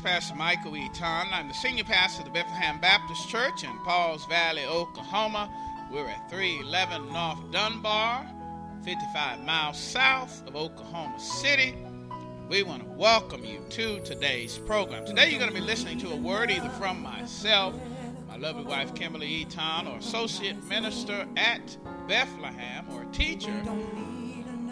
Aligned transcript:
It's 0.00 0.08
Pastor 0.08 0.34
Michael 0.34 0.78
Eaton. 0.78 1.28
I'm 1.30 1.48
the 1.48 1.52
senior 1.52 1.84
pastor 1.84 2.22
of 2.22 2.24
the 2.24 2.32
Bethlehem 2.32 2.80
Baptist 2.80 3.28
Church 3.28 3.64
in 3.64 3.76
Pauls 3.84 4.24
Valley, 4.24 4.64
Oklahoma. 4.64 5.52
We're 5.92 6.08
at 6.08 6.30
311 6.30 7.12
North 7.12 7.38
Dunbar, 7.50 8.26
55 8.82 9.40
miles 9.40 9.78
south 9.78 10.42
of 10.46 10.56
Oklahoma 10.56 11.20
City. 11.20 11.74
We 12.48 12.62
want 12.62 12.82
to 12.82 12.88
welcome 12.88 13.44
you 13.44 13.60
to 13.68 14.00
today's 14.00 14.56
program. 14.56 15.04
Today, 15.04 15.28
you're 15.28 15.38
going 15.38 15.52
to 15.52 15.54
be 15.54 15.60
listening 15.60 15.98
to 15.98 16.12
a 16.12 16.16
word 16.16 16.50
either 16.50 16.70
from 16.70 17.02
myself, 17.02 17.74
my 18.26 18.38
lovely 18.38 18.64
wife 18.64 18.94
Kimberly 18.94 19.26
Eaton, 19.26 19.86
or 19.86 19.98
associate 19.98 20.64
minister 20.64 21.26
at 21.36 21.76
Bethlehem, 22.08 22.86
or 22.94 23.04
teacher 23.12 23.52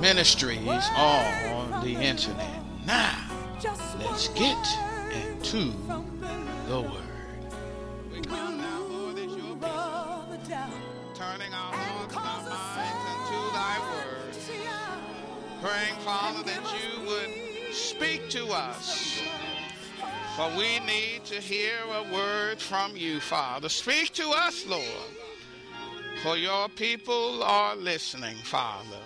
ministries 0.00 0.84
on 0.96 1.84
the 1.84 1.94
internet. 1.94 2.62
Now, 2.86 3.14
let's 3.98 4.28
get 4.28 4.56
into 5.12 5.72
the 6.68 6.80
Word. 6.80 7.02
We 8.12 8.20
come 8.22 8.58
now, 8.58 8.80
Lord, 8.80 9.18
as 9.18 9.26
your 9.26 9.54
people, 9.54 10.38
turning 11.14 11.52
our 11.52 11.72
hearts 11.74 12.16
and 12.16 12.26
our 12.26 12.42
minds 12.48 13.04
into 13.12 13.38
thy 13.52 13.76
word, 13.90 14.34
praying, 15.62 15.96
Father, 16.04 16.42
that 16.44 16.64
you 16.74 17.06
would 17.06 17.74
speak 17.74 18.30
to 18.30 18.46
us. 18.48 19.20
For 20.36 20.48
we 20.56 20.78
need 20.80 21.24
to 21.26 21.34
hear 21.34 21.74
a 21.92 22.12
word 22.12 22.58
from 22.58 22.96
you, 22.96 23.20
Father. 23.20 23.68
Speak 23.68 24.14
to 24.14 24.30
us, 24.30 24.64
Lord. 24.66 24.84
For 26.22 26.36
your 26.36 26.68
people 26.70 27.42
are 27.42 27.76
listening, 27.76 28.36
Father. 28.44 28.98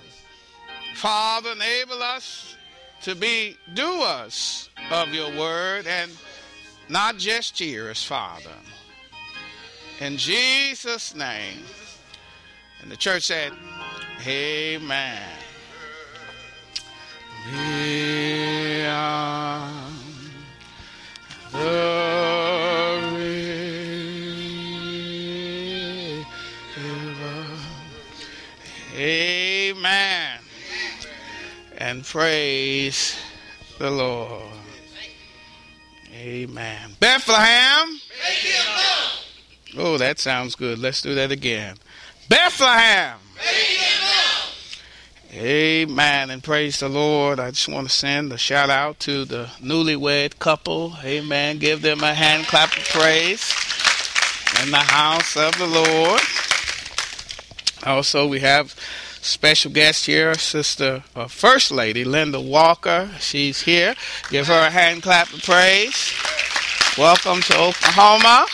Father, 0.95 1.53
enable 1.53 2.03
us 2.03 2.57
to 3.03 3.15
be 3.15 3.57
doers 3.75 4.71
of 4.91 5.13
your 5.13 5.37
word 5.37 5.87
and 5.87 6.11
not 6.89 7.19
just 7.19 7.59
hearers, 7.59 8.03
Father. 8.03 8.51
In 10.01 10.17
Jesus' 10.17 11.15
name. 11.15 11.63
And 12.83 12.91
the 12.91 12.97
church 12.97 13.25
said, 13.25 13.53
Amen. 14.27 15.23
Are 18.87 19.74
and 31.95 32.05
praise 32.05 33.17
the 33.79 33.89
Lord. 33.89 34.43
Amen. 36.13 36.91
Bethlehem. 36.99 38.01
Oh, 39.77 39.97
that 39.99 40.19
sounds 40.19 40.57
good. 40.57 40.81
Let's 40.81 41.01
do 41.03 41.15
that 41.15 41.31
again. 41.31 41.77
Bethlehem. 42.29 43.19
Amen. 45.33 46.31
And 46.31 46.43
praise 46.43 46.81
the 46.81 46.89
Lord. 46.89 47.39
I 47.39 47.51
just 47.51 47.69
want 47.69 47.89
to 47.89 47.95
send 47.95 48.33
a 48.33 48.39
shout 48.39 48.71
out 48.71 48.99
to 49.01 49.25
the 49.25 49.51
newlywed 49.61 50.41
couple. 50.41 50.95
Amen. 51.05 51.59
Give 51.59 51.81
them 51.81 52.03
a 52.03 52.13
hand 52.13 52.47
clap 52.49 52.77
of 52.77 52.85
praise 52.87 53.55
in 54.65 54.73
the 54.73 54.79
house 54.79 55.37
of 55.37 55.57
the 55.59 55.67
Lord. 55.67 56.21
Also, 57.85 58.27
we 58.27 58.41
have 58.41 58.75
special 59.25 59.71
guest 59.71 60.05
here, 60.07 60.35
Sister 60.35 61.03
uh, 61.17 61.27
First 61.27 61.71
Lady 61.71 62.05
Linda 62.05 62.41
Walker. 62.41 63.11
She's 63.19 63.63
here. 63.63 63.95
Give 64.31 64.47
her 64.47 64.67
a 64.67 64.71
hand 64.71 65.03
clap 65.03 65.33
of 65.33 65.43
praise. 65.43 66.13
Welcome 66.99 67.41
to 67.43 67.59
Oklahoma. 67.59 68.47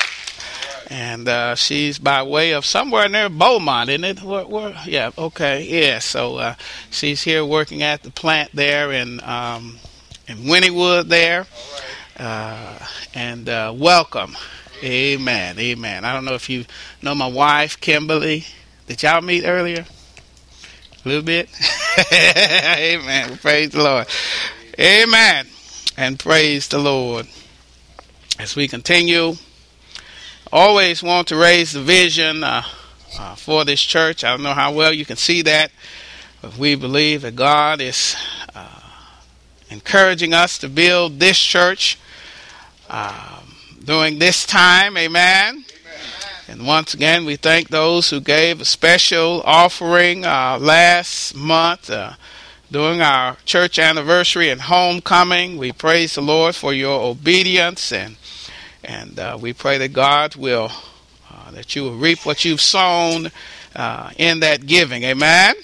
And 0.88 1.28
uh, 1.28 1.54
she's 1.56 1.98
by 1.98 2.22
way 2.22 2.52
of 2.52 2.64
somewhere 2.64 3.08
near 3.08 3.28
Beaumont, 3.28 3.90
isn't 3.90 4.04
it? 4.04 4.22
Where, 4.22 4.46
where? 4.46 4.74
Yeah, 4.86 5.10
okay, 5.18 5.64
yeah. 5.64 5.98
So 5.98 6.36
uh, 6.36 6.54
she's 6.90 7.22
here 7.22 7.44
working 7.44 7.82
at 7.82 8.02
the 8.02 8.10
plant 8.10 8.50
there 8.54 8.92
in 8.92 9.20
um, 9.24 9.78
in 10.28 10.38
Wynnewood 10.38 11.08
there. 11.08 11.46
Uh, 12.16 12.78
and 13.14 13.48
uh, 13.48 13.72
welcome. 13.76 14.36
Amen. 14.82 15.58
Amen. 15.58 16.04
I 16.04 16.12
don't 16.12 16.24
know 16.24 16.34
if 16.34 16.48
you 16.48 16.64
know 17.02 17.14
my 17.14 17.28
wife, 17.28 17.80
Kimberly. 17.80 18.46
Did 18.86 19.02
y'all 19.02 19.20
meet 19.20 19.44
earlier? 19.44 19.84
A 21.02 21.08
little 21.08 21.24
bit? 21.24 21.48
Amen. 22.12 23.38
Praise 23.38 23.70
the 23.70 23.82
Lord. 23.82 24.06
Amen. 24.78 25.46
And 25.96 26.18
praise 26.18 26.68
the 26.68 26.78
Lord. 26.78 27.26
As 28.38 28.54
we 28.54 28.68
continue, 28.68 29.34
always 30.52 31.02
want 31.02 31.28
to 31.28 31.36
raise 31.36 31.72
the 31.72 31.80
vision 31.80 32.44
uh, 32.44 32.64
uh, 33.18 33.34
for 33.34 33.64
this 33.64 33.80
church. 33.80 34.24
I 34.24 34.30
don't 34.30 34.42
know 34.42 34.52
how 34.52 34.72
well 34.72 34.92
you 34.92 35.06
can 35.06 35.16
see 35.16 35.40
that, 35.42 35.72
but 36.42 36.58
we 36.58 36.74
believe 36.74 37.22
that 37.22 37.34
God 37.34 37.80
is 37.80 38.14
uh, 38.54 38.68
encouraging 39.70 40.34
us 40.34 40.58
to 40.58 40.68
build 40.68 41.18
this 41.18 41.38
church 41.38 41.98
um, 42.90 43.56
during 43.82 44.18
this 44.18 44.44
time. 44.44 44.98
Amen. 44.98 45.64
And 46.50 46.66
once 46.66 46.94
again, 46.94 47.24
we 47.26 47.36
thank 47.36 47.68
those 47.68 48.10
who 48.10 48.20
gave 48.20 48.60
a 48.60 48.64
special 48.64 49.40
offering 49.44 50.24
uh, 50.24 50.58
last 50.60 51.36
month 51.36 51.88
uh, 51.88 52.14
during 52.72 53.00
our 53.00 53.36
church 53.44 53.78
anniversary 53.78 54.50
and 54.50 54.62
homecoming. 54.62 55.58
We 55.58 55.70
praise 55.70 56.16
the 56.16 56.22
Lord 56.22 56.56
for 56.56 56.74
your 56.74 57.02
obedience, 57.02 57.92
and 57.92 58.16
and 58.82 59.16
uh, 59.16 59.38
we 59.40 59.52
pray 59.52 59.78
that 59.78 59.92
God 59.92 60.34
will 60.34 60.72
uh, 61.30 61.52
that 61.52 61.76
you 61.76 61.84
will 61.84 61.96
reap 61.96 62.26
what 62.26 62.44
you've 62.44 62.60
sown 62.60 63.30
uh, 63.76 64.10
in 64.18 64.40
that 64.40 64.66
giving. 64.66 65.04
Amen? 65.04 65.54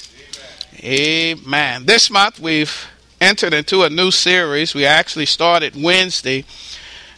Amen. 0.84 1.36
Amen. 1.42 1.86
This 1.86 2.12
month 2.12 2.38
we've 2.38 2.86
entered 3.20 3.54
into 3.54 3.82
a 3.82 3.90
new 3.90 4.12
series. 4.12 4.72
We 4.72 4.86
actually 4.86 5.26
started 5.26 5.74
Wednesday, 5.74 6.44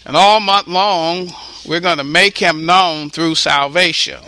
and 0.08 0.16
all 0.16 0.40
month 0.40 0.66
long 0.66 1.30
we're 1.68 1.80
going 1.80 1.98
to 1.98 2.04
make 2.04 2.38
him 2.38 2.64
known 2.64 3.10
through 3.10 3.34
salvation. 3.34 4.20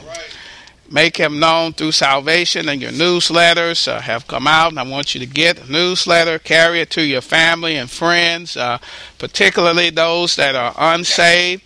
Make 0.91 1.17
him 1.17 1.39
known 1.39 1.73
through 1.73 1.93
salvation, 1.93 2.69
and 2.69 2.83
your 2.83 2.91
newsletters 2.91 3.87
uh, 3.87 4.01
have 4.01 4.27
come 4.27 4.49
out. 4.49 4.71
And 4.71 4.79
I 4.81 4.83
want 4.83 5.15
you 5.15 5.21
to 5.21 5.27
get 5.27 5.69
a 5.69 5.73
newsletter, 5.73 6.39
carry 6.41 6.81
it 6.81 6.91
to 6.91 7.03
your 7.03 7.21
family 7.21 7.77
and 7.77 7.89
friends, 7.89 8.57
uh, 8.57 8.79
particularly 9.19 9.91
those 9.91 10.37
that 10.37 10.55
are 10.55 10.75
unsaved. 10.77 11.63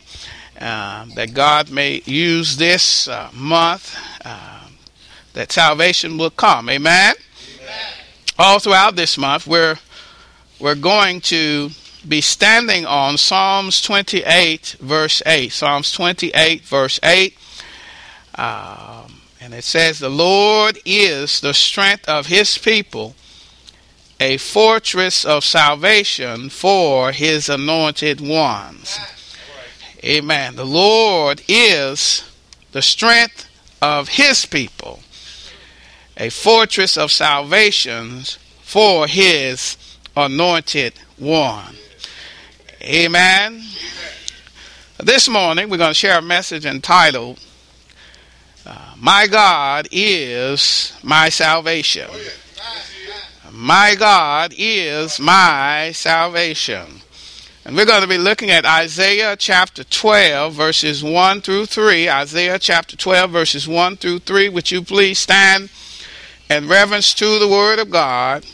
Uh, 0.60 1.06
that 1.16 1.34
God 1.34 1.68
may 1.68 2.00
use 2.04 2.56
this 2.56 3.08
uh, 3.08 3.28
month, 3.34 3.96
uh, 4.24 4.68
that 5.32 5.50
salvation 5.50 6.16
will 6.16 6.30
come. 6.30 6.70
Amen? 6.70 7.14
Amen. 7.60 7.86
All 8.38 8.60
throughout 8.60 8.94
this 8.94 9.18
month, 9.18 9.48
we're 9.48 9.78
we're 10.60 10.76
going 10.76 11.20
to 11.22 11.70
be 12.08 12.20
standing 12.20 12.86
on 12.86 13.18
Psalms 13.18 13.80
28, 13.82 14.76
verse 14.80 15.22
8. 15.26 15.50
Psalms 15.50 15.90
28, 15.92 16.62
verse 16.62 17.00
8. 17.02 17.36
Um, 18.36 19.20
and 19.40 19.54
it 19.54 19.64
says, 19.64 19.98
The 19.98 20.08
Lord 20.08 20.78
is 20.84 21.40
the 21.40 21.54
strength 21.54 22.08
of 22.08 22.26
his 22.26 22.58
people, 22.58 23.14
a 24.20 24.36
fortress 24.36 25.24
of 25.24 25.44
salvation 25.44 26.50
for 26.50 27.12
his 27.12 27.48
anointed 27.48 28.20
ones. 28.20 28.98
Amen. 30.04 30.56
The 30.56 30.66
Lord 30.66 31.42
is 31.48 32.24
the 32.72 32.82
strength 32.82 33.48
of 33.80 34.08
his 34.08 34.44
people, 34.46 35.00
a 36.16 36.28
fortress 36.28 36.96
of 36.96 37.12
salvation 37.12 38.22
for 38.62 39.06
his 39.06 39.76
anointed 40.16 40.94
one. 41.16 41.76
Amen. 42.84 43.62
This 45.02 45.26
morning 45.26 45.70
we're 45.70 45.78
going 45.78 45.88
to 45.90 45.94
share 45.94 46.18
a 46.18 46.22
message 46.22 46.66
entitled, 46.66 47.40
uh, 48.66 48.94
My 48.98 49.26
God 49.26 49.88
is 49.90 50.92
my 51.02 51.30
salvation. 51.30 52.10
My 53.50 53.94
God 53.98 54.52
is 54.58 55.18
my 55.18 55.92
salvation. 55.94 57.00
And 57.64 57.74
we're 57.74 57.86
going 57.86 58.02
to 58.02 58.06
be 58.06 58.18
looking 58.18 58.50
at 58.50 58.66
Isaiah 58.66 59.34
chapter 59.34 59.82
12, 59.82 60.52
verses 60.52 61.02
1 61.02 61.40
through 61.40 61.64
3. 61.64 62.10
Isaiah 62.10 62.58
chapter 62.58 62.98
12, 62.98 63.30
verses 63.30 63.66
1 63.66 63.96
through 63.96 64.18
3. 64.18 64.50
Would 64.50 64.70
you 64.70 64.82
please 64.82 65.18
stand 65.18 65.70
in 66.50 66.68
reverence 66.68 67.14
to 67.14 67.38
the 67.38 67.48
Word 67.48 67.78
of 67.78 67.88
God? 67.88 68.44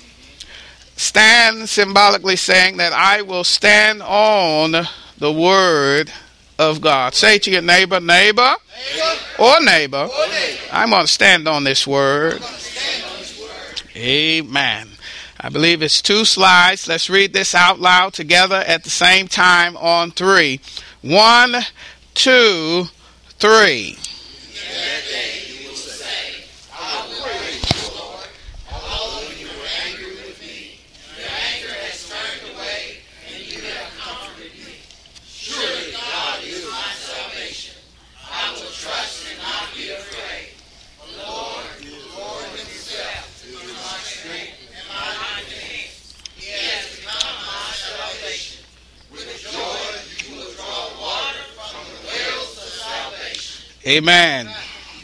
Stand 1.01 1.67
symbolically 1.67 2.37
saying 2.37 2.77
that 2.77 2.93
I 2.93 3.23
will 3.23 3.43
stand 3.43 4.03
on 4.03 4.87
the 5.17 5.33
Word 5.33 6.13
of 6.59 6.83
God. 6.83 7.15
Say 7.15 7.39
to 7.39 7.51
your 7.51 7.63
neighbor, 7.63 8.01
neighbor, 8.01 8.55
neighbor 8.95 9.21
or 9.39 9.61
neighbor, 9.63 9.97
or 9.97 10.29
neighbor. 10.29 10.61
I'm 10.71 10.91
going 10.91 11.07
to 11.07 11.11
stand 11.11 11.49
on 11.49 11.65
this 11.65 11.87
Word. 11.87 12.35
On 12.35 12.41
this 12.41 13.41
word. 13.41 13.83
Amen. 13.97 14.89
I 15.41 15.49
believe 15.49 15.81
it's 15.81 16.03
two 16.03 16.27
slides. 16.27 16.87
Let's 16.87 17.09
read 17.09 17.33
this 17.33 17.55
out 17.55 17.81
loud 17.81 18.13
together 18.13 18.57
at 18.57 18.85
the 18.85 18.91
same 18.91 19.27
time 19.27 19.79
on 19.79 20.11
three. 20.11 20.61
One, 21.01 21.63
two, 22.13 22.85
three. 23.39 23.97
Amen. 53.91 54.49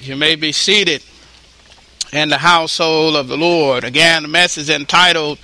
You 0.00 0.14
may 0.14 0.36
be 0.36 0.52
seated 0.52 1.02
in 2.12 2.28
the 2.28 2.38
household 2.38 3.16
of 3.16 3.26
the 3.26 3.36
Lord. 3.36 3.82
Again, 3.82 4.22
the 4.22 4.28
message 4.28 4.70
entitled, 4.70 5.40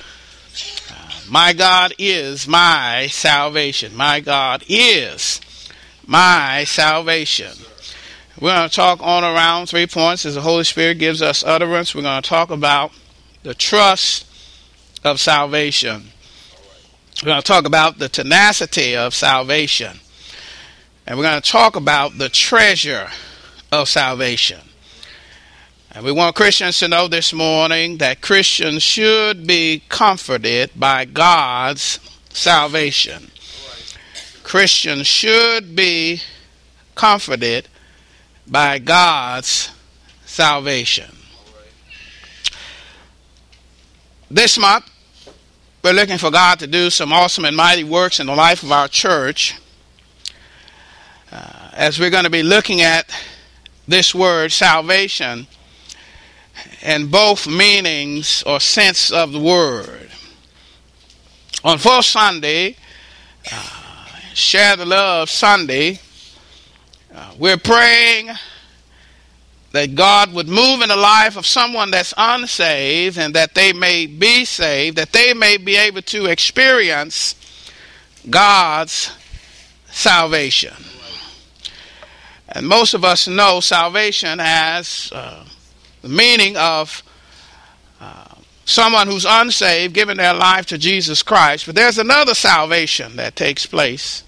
My 1.28 1.52
God 1.52 1.92
is 1.98 2.46
my 2.46 3.08
salvation. 3.10 3.96
My 3.96 4.20
God 4.20 4.62
is 4.68 5.40
my 6.06 6.62
salvation. 6.68 7.50
We're 8.40 8.54
going 8.54 8.68
to 8.68 8.74
talk 8.76 9.00
on 9.02 9.24
around 9.24 9.66
three 9.66 9.88
points 9.88 10.24
as 10.24 10.36
the 10.36 10.42
Holy 10.42 10.62
Spirit 10.62 11.00
gives 11.00 11.20
us 11.20 11.42
utterance. 11.42 11.96
We're 11.96 12.02
going 12.02 12.22
to 12.22 12.28
talk 12.28 12.52
about 12.52 12.92
the 13.42 13.54
trust 13.54 14.24
of 15.02 15.18
salvation. 15.18 16.12
We're 17.20 17.30
going 17.30 17.42
to 17.42 17.48
talk 17.48 17.66
about 17.66 17.98
the 17.98 18.08
tenacity 18.08 18.94
of 18.94 19.14
salvation. 19.14 19.98
And 21.08 21.18
we're 21.18 21.24
going 21.24 21.42
to 21.42 21.50
talk 21.50 21.74
about 21.74 22.18
the 22.18 22.28
treasure 22.28 23.10
of 23.72 23.88
salvation. 23.88 24.60
And 25.92 26.04
we 26.04 26.12
want 26.12 26.36
Christians 26.36 26.78
to 26.78 26.88
know 26.88 27.08
this 27.08 27.32
morning 27.32 27.98
that 27.98 28.20
Christians 28.20 28.82
should 28.82 29.46
be 29.46 29.82
comforted 29.88 30.70
by 30.76 31.06
God's 31.06 31.98
salvation. 32.28 33.30
Christians 34.42 35.06
should 35.06 35.74
be 35.74 36.20
comforted 36.94 37.68
by 38.46 38.78
God's 38.78 39.70
salvation. 40.26 41.16
This 44.30 44.58
month, 44.58 44.90
we're 45.82 45.92
looking 45.92 46.18
for 46.18 46.30
God 46.30 46.58
to 46.58 46.66
do 46.66 46.90
some 46.90 47.12
awesome 47.12 47.46
and 47.46 47.56
mighty 47.56 47.84
works 47.84 48.20
in 48.20 48.26
the 48.26 48.34
life 48.34 48.62
of 48.62 48.70
our 48.70 48.88
church. 48.88 49.58
Uh, 51.30 51.70
as 51.72 51.98
we're 51.98 52.10
going 52.10 52.24
to 52.24 52.30
be 52.30 52.42
looking 52.42 52.82
at 52.82 53.10
this 53.92 54.14
word 54.14 54.50
salvation 54.50 55.46
and 56.82 57.10
both 57.10 57.46
meanings 57.46 58.42
or 58.44 58.58
sense 58.58 59.12
of 59.12 59.32
the 59.32 59.38
word. 59.38 60.10
On 61.62 61.78
Fourth 61.78 62.06
Sunday, 62.06 62.76
uh, 63.52 64.06
Share 64.34 64.76
the 64.76 64.86
Love 64.86 65.30
Sunday, 65.30 66.00
uh, 67.14 67.34
we're 67.38 67.58
praying 67.58 68.30
that 69.72 69.94
God 69.94 70.32
would 70.32 70.48
move 70.48 70.80
in 70.80 70.88
the 70.88 70.96
life 70.96 71.36
of 71.36 71.46
someone 71.46 71.90
that's 71.90 72.14
unsaved 72.16 73.18
and 73.18 73.34
that 73.34 73.54
they 73.54 73.72
may 73.72 74.06
be 74.06 74.44
saved, 74.44 74.96
that 74.96 75.12
they 75.12 75.34
may 75.34 75.56
be 75.56 75.76
able 75.76 76.02
to 76.02 76.26
experience 76.26 77.34
God's 78.28 79.12
salvation. 79.86 80.74
And 82.54 82.68
most 82.68 82.92
of 82.92 83.04
us 83.04 83.26
know 83.26 83.60
salvation 83.60 84.38
as 84.40 85.10
uh, 85.14 85.44
the 86.02 86.08
meaning 86.08 86.56
of 86.56 87.02
uh, 87.98 88.34
someone 88.66 89.06
who's 89.06 89.24
unsaved 89.26 89.94
giving 89.94 90.18
their 90.18 90.34
life 90.34 90.66
to 90.66 90.78
Jesus 90.78 91.22
Christ. 91.22 91.64
But 91.64 91.76
there's 91.76 91.98
another 91.98 92.34
salvation 92.34 93.16
that 93.16 93.36
takes 93.36 93.64
place. 93.64 94.22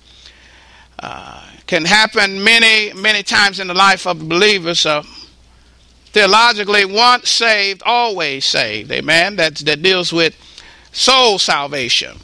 Uh, 0.99 1.51
can 1.67 1.85
happen 1.85 2.43
many, 2.43 2.93
many 2.95 3.23
times 3.23 3.61
in 3.61 3.67
the 3.67 3.75
life 3.75 4.07
of 4.07 4.27
believers. 4.27 4.87
Uh, 4.87 5.03
theologically, 6.07 6.87
once 6.87 7.29
saved, 7.29 7.83
always 7.85 8.45
saved. 8.47 8.91
Amen. 8.91 9.37
That, 9.37 9.57
that 9.57 9.83
deals 9.83 10.13
with 10.13 10.35
soul 10.93 11.39
salvation. 11.39 12.17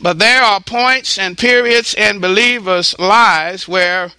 But 0.00 0.18
there 0.18 0.42
are 0.42 0.60
points 0.60 1.18
and 1.18 1.36
periods 1.36 1.94
in 1.94 2.20
believers' 2.20 2.96
lives 2.98 3.66
where 3.66 4.12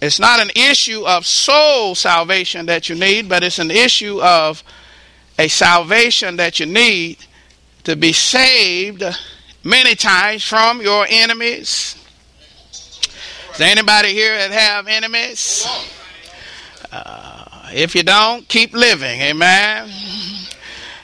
it's 0.00 0.18
not 0.18 0.40
an 0.40 0.50
issue 0.56 1.06
of 1.06 1.26
soul 1.26 1.94
salvation 1.94 2.66
that 2.66 2.88
you 2.88 2.94
need, 2.94 3.28
but 3.28 3.42
it's 3.42 3.58
an 3.58 3.70
issue 3.70 4.20
of 4.22 4.62
a 5.38 5.48
salvation 5.48 6.36
that 6.36 6.58
you 6.58 6.66
need 6.66 7.18
to 7.84 7.96
be 7.96 8.12
saved 8.12 9.02
many 9.62 9.94
times 9.94 10.44
from 10.44 10.80
your 10.80 11.06
enemies. 11.08 11.96
Is 12.72 13.58
there 13.58 13.70
anybody 13.70 14.12
here 14.12 14.36
that 14.36 14.50
have 14.50 14.88
enemies? 14.88 15.66
Uh, 16.90 17.68
if 17.72 17.94
you 17.94 18.02
don't, 18.02 18.48
keep 18.48 18.72
living. 18.72 19.20
Amen. 19.20 19.90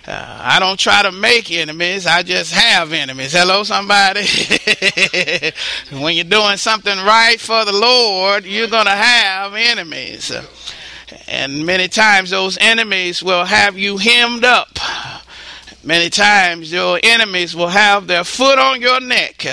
Uh, 0.07 0.39
I 0.41 0.61
don't 0.61 0.79
try 0.79 1.03
to 1.03 1.11
make 1.11 1.51
enemies, 1.51 2.07
I 2.07 2.23
just 2.23 2.53
have 2.53 2.93
enemies. 2.93 3.33
Hello, 3.33 3.65
somebody. 3.65 4.21
when 6.01 6.15
you're 6.15 6.25
doing 6.25 6.59
something 6.59 6.97
right 6.99 7.41
for 7.41 7.65
the 7.65 7.73
Lord, 7.73 8.45
you're 8.45 8.69
going 8.69 8.85
to 8.85 8.91
have 8.91 9.55
enemies. 9.55 10.31
And 11.27 11.67
many 11.67 11.89
times 11.89 12.31
those 12.31 12.57
enemies 12.61 13.21
will 13.21 13.45
have 13.45 13.77
you 13.77 13.97
hemmed 13.97 14.45
up. 14.45 14.79
Many 15.83 16.09
times 16.11 16.71
your 16.71 17.01
enemies 17.03 17.57
will 17.57 17.69
have 17.69 18.07
their 18.07 18.23
foot 18.25 18.61
on 18.61 18.81
your 18.81 19.01
neck. 19.01 19.45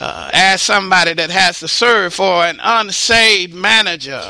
Uh, 0.00 0.30
as 0.32 0.62
somebody 0.62 1.12
that 1.12 1.28
has 1.28 1.60
to 1.60 1.68
serve 1.68 2.14
for 2.14 2.44
an 2.44 2.58
unsaved 2.62 3.52
manager 3.52 4.22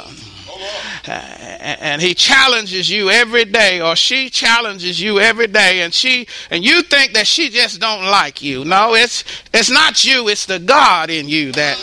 and 1.08 2.02
he 2.02 2.14
challenges 2.14 2.90
you 2.90 3.10
every 3.10 3.44
day 3.44 3.80
or 3.80 3.96
she 3.96 4.28
challenges 4.28 5.00
you 5.00 5.18
every 5.18 5.46
day 5.46 5.80
and 5.80 5.92
she 5.94 6.26
and 6.50 6.64
you 6.64 6.82
think 6.82 7.12
that 7.12 7.26
she 7.26 7.48
just 7.48 7.80
don't 7.80 8.04
like 8.04 8.42
you 8.42 8.64
no 8.64 8.94
it's 8.94 9.24
it's 9.52 9.70
not 9.70 10.04
you 10.04 10.28
it's 10.28 10.46
the 10.46 10.58
god 10.58 11.10
in 11.10 11.28
you 11.28 11.52
that 11.52 11.76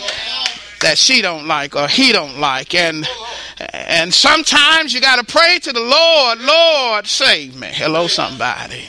that 0.82 0.98
she 0.98 1.22
don't 1.22 1.48
like 1.48 1.76
or 1.76 1.88
he 1.88 2.12
don't 2.12 2.40
like 2.40 2.76
and 2.76 3.08
and 3.74 4.14
sometimes 4.14 4.94
you 4.94 5.02
got 5.02 5.18
to 5.18 5.32
pray 5.32 5.58
to 5.60 5.72
the 5.72 5.80
lord 5.80 6.40
lord 6.40 7.08
save 7.08 7.60
me 7.60 7.68
hello 7.72 8.08
somebody 8.08 8.86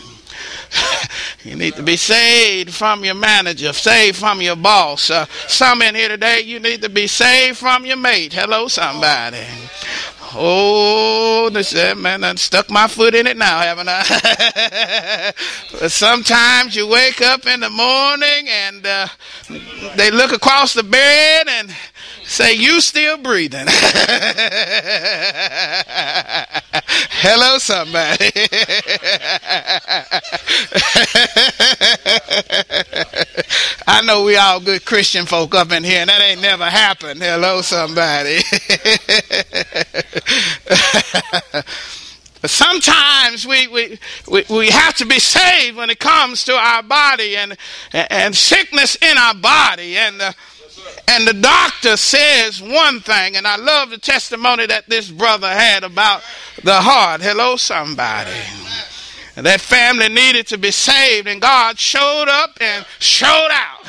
you 1.44 1.56
need 1.56 1.74
to 1.74 1.82
be 1.82 1.96
saved 1.96 2.72
from 2.74 3.04
your 3.04 3.14
manager, 3.14 3.72
saved 3.72 4.16
from 4.16 4.40
your 4.40 4.56
boss. 4.56 5.10
Uh, 5.10 5.26
some 5.46 5.82
in 5.82 5.94
here 5.94 6.08
today, 6.08 6.40
you 6.40 6.58
need 6.60 6.82
to 6.82 6.88
be 6.88 7.06
saved 7.06 7.58
from 7.58 7.86
your 7.86 7.96
mate. 7.96 8.32
Hello, 8.32 8.68
somebody. 8.68 9.46
Oh, 10.38 11.50
man, 11.96 12.24
I 12.24 12.34
stuck 12.34 12.68
my 12.70 12.86
foot 12.88 13.14
in 13.14 13.26
it 13.26 13.38
now, 13.38 13.60
haven't 13.60 13.88
I? 13.88 15.32
sometimes 15.88 16.76
you 16.76 16.86
wake 16.86 17.22
up 17.22 17.46
in 17.46 17.60
the 17.60 17.70
morning 17.70 18.48
and 18.48 18.86
uh, 18.86 19.06
they 19.96 20.10
look 20.10 20.32
across 20.32 20.74
the 20.74 20.82
bed 20.82 21.48
and 21.48 21.74
say, 22.24 22.52
"You 22.54 22.82
still 22.82 23.16
breathing?" 23.16 23.66
Hello, 27.18 27.58
somebody. 27.58 28.30
I 33.96 34.02
know 34.02 34.24
we 34.24 34.36
all 34.36 34.60
good 34.60 34.84
Christian 34.84 35.24
folk 35.24 35.54
up 35.54 35.72
in 35.72 35.82
here, 35.82 36.00
and 36.00 36.10
that 36.10 36.20
ain't 36.20 36.42
never 36.42 36.66
happened. 36.66 37.18
Hello, 37.18 37.62
somebody. 37.62 38.40
But 42.42 42.50
sometimes 42.50 43.46
we, 43.46 43.66
we, 43.68 43.98
we, 44.30 44.44
we 44.50 44.68
have 44.68 44.96
to 44.96 45.06
be 45.06 45.18
saved 45.18 45.78
when 45.78 45.88
it 45.88 45.98
comes 45.98 46.44
to 46.44 46.52
our 46.52 46.82
body 46.82 47.38
and, 47.38 47.56
and 47.94 48.36
sickness 48.36 48.98
in 49.00 49.16
our 49.16 49.34
body. 49.34 49.96
And 49.96 50.20
the, 50.20 50.34
and 51.08 51.26
the 51.26 51.32
doctor 51.32 51.96
says 51.96 52.60
one 52.60 53.00
thing, 53.00 53.36
and 53.36 53.46
I 53.46 53.56
love 53.56 53.88
the 53.88 53.96
testimony 53.96 54.66
that 54.66 54.90
this 54.90 55.10
brother 55.10 55.48
had 55.48 55.84
about 55.84 56.22
the 56.62 56.82
heart. 56.82 57.22
Hello, 57.22 57.56
somebody. 57.56 58.30
And 59.36 59.44
that 59.44 59.60
family 59.60 60.08
needed 60.08 60.46
to 60.48 60.58
be 60.58 60.70
saved, 60.70 61.28
and 61.28 61.42
God 61.42 61.78
showed 61.78 62.26
up 62.28 62.56
and 62.60 62.86
showed 62.98 63.50
out. 63.50 63.80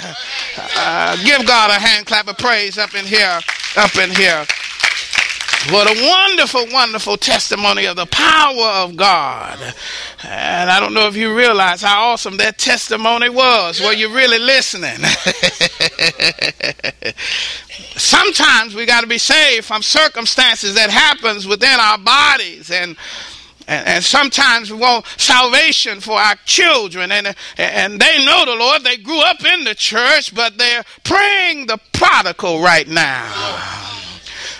Uh, 0.75 1.15
give 1.23 1.47
God 1.47 1.69
a 1.69 1.79
hand 1.79 2.05
clap 2.05 2.27
of 2.27 2.37
praise 2.37 2.77
up 2.77 2.93
in 2.93 3.05
here, 3.05 3.39
up 3.77 3.95
in 3.95 4.09
here. 4.11 4.45
What 5.71 5.87
a 5.87 6.05
wonderful, 6.05 6.65
wonderful 6.71 7.17
testimony 7.17 7.85
of 7.85 7.95
the 7.95 8.05
power 8.05 8.83
of 8.83 8.95
God. 8.95 9.57
And 10.23 10.69
I 10.69 10.79
don't 10.79 10.93
know 10.93 11.07
if 11.07 11.17
you 11.17 11.35
realize 11.35 11.81
how 11.81 12.11
awesome 12.11 12.37
that 12.37 12.57
testimony 12.57 13.29
was. 13.29 13.81
Were 13.81 13.91
you 13.91 14.13
really 14.13 14.39
listening? 14.39 14.97
Sometimes 17.97 18.75
we 18.75 18.85
got 18.85 19.01
to 19.01 19.07
be 19.07 19.17
saved 19.17 19.65
from 19.65 19.81
circumstances 19.81 20.75
that 20.75 20.89
happens 20.89 21.47
within 21.47 21.79
our 21.79 21.97
bodies 21.97 22.71
and 22.71 22.95
and, 23.67 23.87
and, 23.87 24.03
sometimes 24.03 24.71
we 24.71 24.77
want 24.77 25.05
salvation 25.17 25.99
for 25.99 26.13
our 26.13 26.35
children. 26.45 27.11
And, 27.11 27.35
and 27.57 27.99
they 27.99 28.25
know 28.25 28.45
the 28.45 28.55
lord. 28.55 28.83
They 28.83 28.97
grew 28.97 29.19
up 29.21 29.43
in 29.43 29.63
the 29.63 29.75
church 29.75 30.33
but 30.33 30.57
they're 30.57 30.83
praying 31.03 31.67
the 31.67 31.79
prodigal 31.93 32.61
right 32.61 32.87
now. 32.87 33.63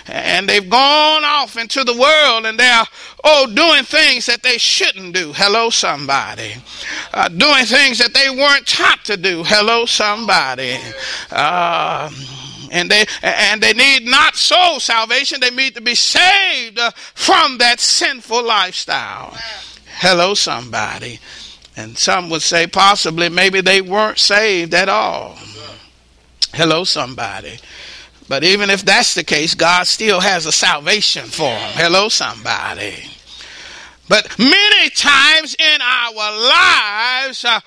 And 0.06 0.48
they've 0.48 0.68
gone 0.68 1.24
off 1.24 1.56
into 1.56 1.84
the 1.84 1.92
world 1.92 2.46
and 2.46 2.58
they're 2.58 2.84
oh 3.24 3.46
doing 3.46 3.84
things 3.84 4.26
that 4.26 4.42
they 4.42 4.56
shouldn't 4.56 5.14
do. 5.14 5.32
Hello 5.34 5.68
somebody. 5.68 6.54
Uh, 7.12 7.28
doing 7.28 7.66
things 7.66 7.98
that 7.98 8.14
they 8.14 8.30
weren't 8.30 8.66
taught 8.66 9.04
to 9.04 9.16
do. 9.16 9.42
Hello 9.44 9.84
somebody. 9.84 10.78
Uh, 11.30 12.10
and 12.72 12.90
they 12.90 13.04
and 13.22 13.62
they 13.62 13.72
need 13.72 14.04
not 14.04 14.36
soul 14.36 14.80
salvation 14.80 15.40
they 15.40 15.50
need 15.50 15.74
to 15.74 15.80
be 15.80 15.94
saved 15.94 16.78
uh, 16.78 16.90
from 17.14 17.58
that 17.58 17.80
sinful 17.80 18.44
lifestyle 18.44 19.36
hello 19.98 20.34
somebody 20.34 21.18
and 21.76 21.96
some 21.96 22.30
would 22.30 22.42
say 22.42 22.66
possibly 22.66 23.28
maybe 23.28 23.60
they 23.60 23.80
weren't 23.80 24.18
saved 24.18 24.74
at 24.74 24.88
all 24.88 25.36
hello 26.52 26.84
somebody 26.84 27.58
but 28.28 28.44
even 28.44 28.68
if 28.68 28.84
that's 28.84 29.14
the 29.14 29.24
case, 29.24 29.54
God 29.54 29.86
still 29.86 30.20
has 30.20 30.44
a 30.44 30.52
salvation 30.52 31.24
for 31.24 31.44
them. 31.44 31.72
Hello, 31.74 32.10
somebody. 32.10 32.94
But 34.08 34.38
many 34.38 34.90
times 34.90 35.56
in 35.58 35.80
our 35.80 36.12
lives, 36.12 37.44
uh, 37.44 37.60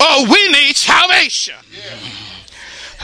oh, 0.00 0.26
we 0.30 0.48
need 0.48 0.76
salvation. 0.76 1.56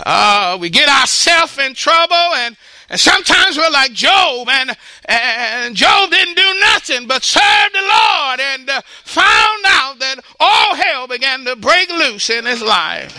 Uh, 0.04 0.58
we 0.60 0.70
get 0.70 0.88
ourselves 0.88 1.58
in 1.58 1.74
trouble 1.74 2.14
and 2.14 2.56
and 2.90 2.98
sometimes 2.98 3.58
we're 3.58 3.70
like 3.70 3.92
Job, 3.92 4.48
and, 4.48 4.74
and 5.04 5.76
Job 5.76 6.10
didn't 6.10 6.36
do 6.36 6.54
nothing 6.60 7.06
but 7.06 7.22
serve 7.22 7.72
the 7.72 7.80
Lord 7.80 8.40
and 8.40 8.70
uh, 8.70 8.80
found 9.04 9.64
out 9.66 9.98
that 9.98 10.16
all 10.40 10.74
hell 10.74 11.06
began 11.06 11.44
to 11.44 11.56
break 11.56 11.90
loose 11.90 12.30
in 12.30 12.46
his 12.46 12.62
life. 12.62 13.12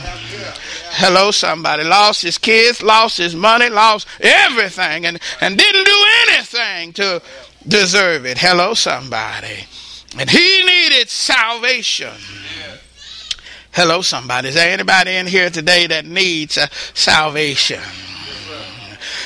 Hello, 0.94 1.30
somebody. 1.30 1.84
Lost 1.84 2.24
his 2.24 2.40
kids, 2.40 2.82
lost 2.82 3.20
his 3.20 3.36
money, 3.36 3.70
lost 3.70 4.08
everything, 4.20 5.06
and, 5.06 5.20
and 5.40 5.56
didn't 5.56 5.86
do 5.86 6.06
anything 6.30 6.94
to 6.94 7.22
deserve 7.68 8.26
it. 8.26 8.40
Hello, 8.40 8.74
somebody. 8.74 9.66
And 10.18 10.28
he 10.32 10.66
needed 10.66 11.10
salvation. 11.10 12.16
Hello, 13.72 14.02
somebody. 14.02 14.50
Is 14.50 14.56
there 14.56 14.72
anybody 14.72 15.16
in 15.16 15.28
here 15.28 15.50
today 15.50 15.86
that 15.88 16.06
needs 16.06 16.58
uh, 16.58 16.68
salvation? 16.94 17.80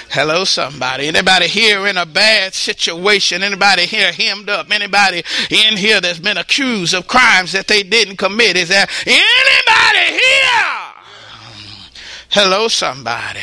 Hello, 0.10 0.44
somebody. 0.44 1.08
Anybody 1.08 1.48
here 1.48 1.88
in 1.88 1.98
a 1.98 2.06
bad 2.06 2.54
situation? 2.54 3.42
Anybody 3.42 3.86
here 3.86 4.12
hemmed 4.12 4.50
up? 4.50 4.70
Anybody 4.70 5.24
in 5.50 5.78
here 5.78 6.02
that's 6.02 6.20
been 6.20 6.38
accused 6.38 6.94
of 6.94 7.08
crimes 7.08 7.54
that 7.54 7.68
they 7.68 7.84
didn't 7.84 8.18
commit? 8.18 8.58
Is 8.58 8.70
there 8.70 8.86
anybody 9.08 10.20
here? 10.20 10.94
Hello, 12.30 12.68
somebody 12.68 13.40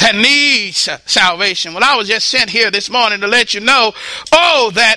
that 0.00 0.14
needs 0.14 0.88
salvation. 1.06 1.72
Well, 1.72 1.84
I 1.84 1.96
was 1.96 2.08
just 2.08 2.28
sent 2.28 2.50
here 2.50 2.70
this 2.70 2.90
morning 2.90 3.20
to 3.20 3.26
let 3.26 3.54
you 3.54 3.60
know, 3.60 3.92
oh, 4.32 4.70
that 4.74 4.96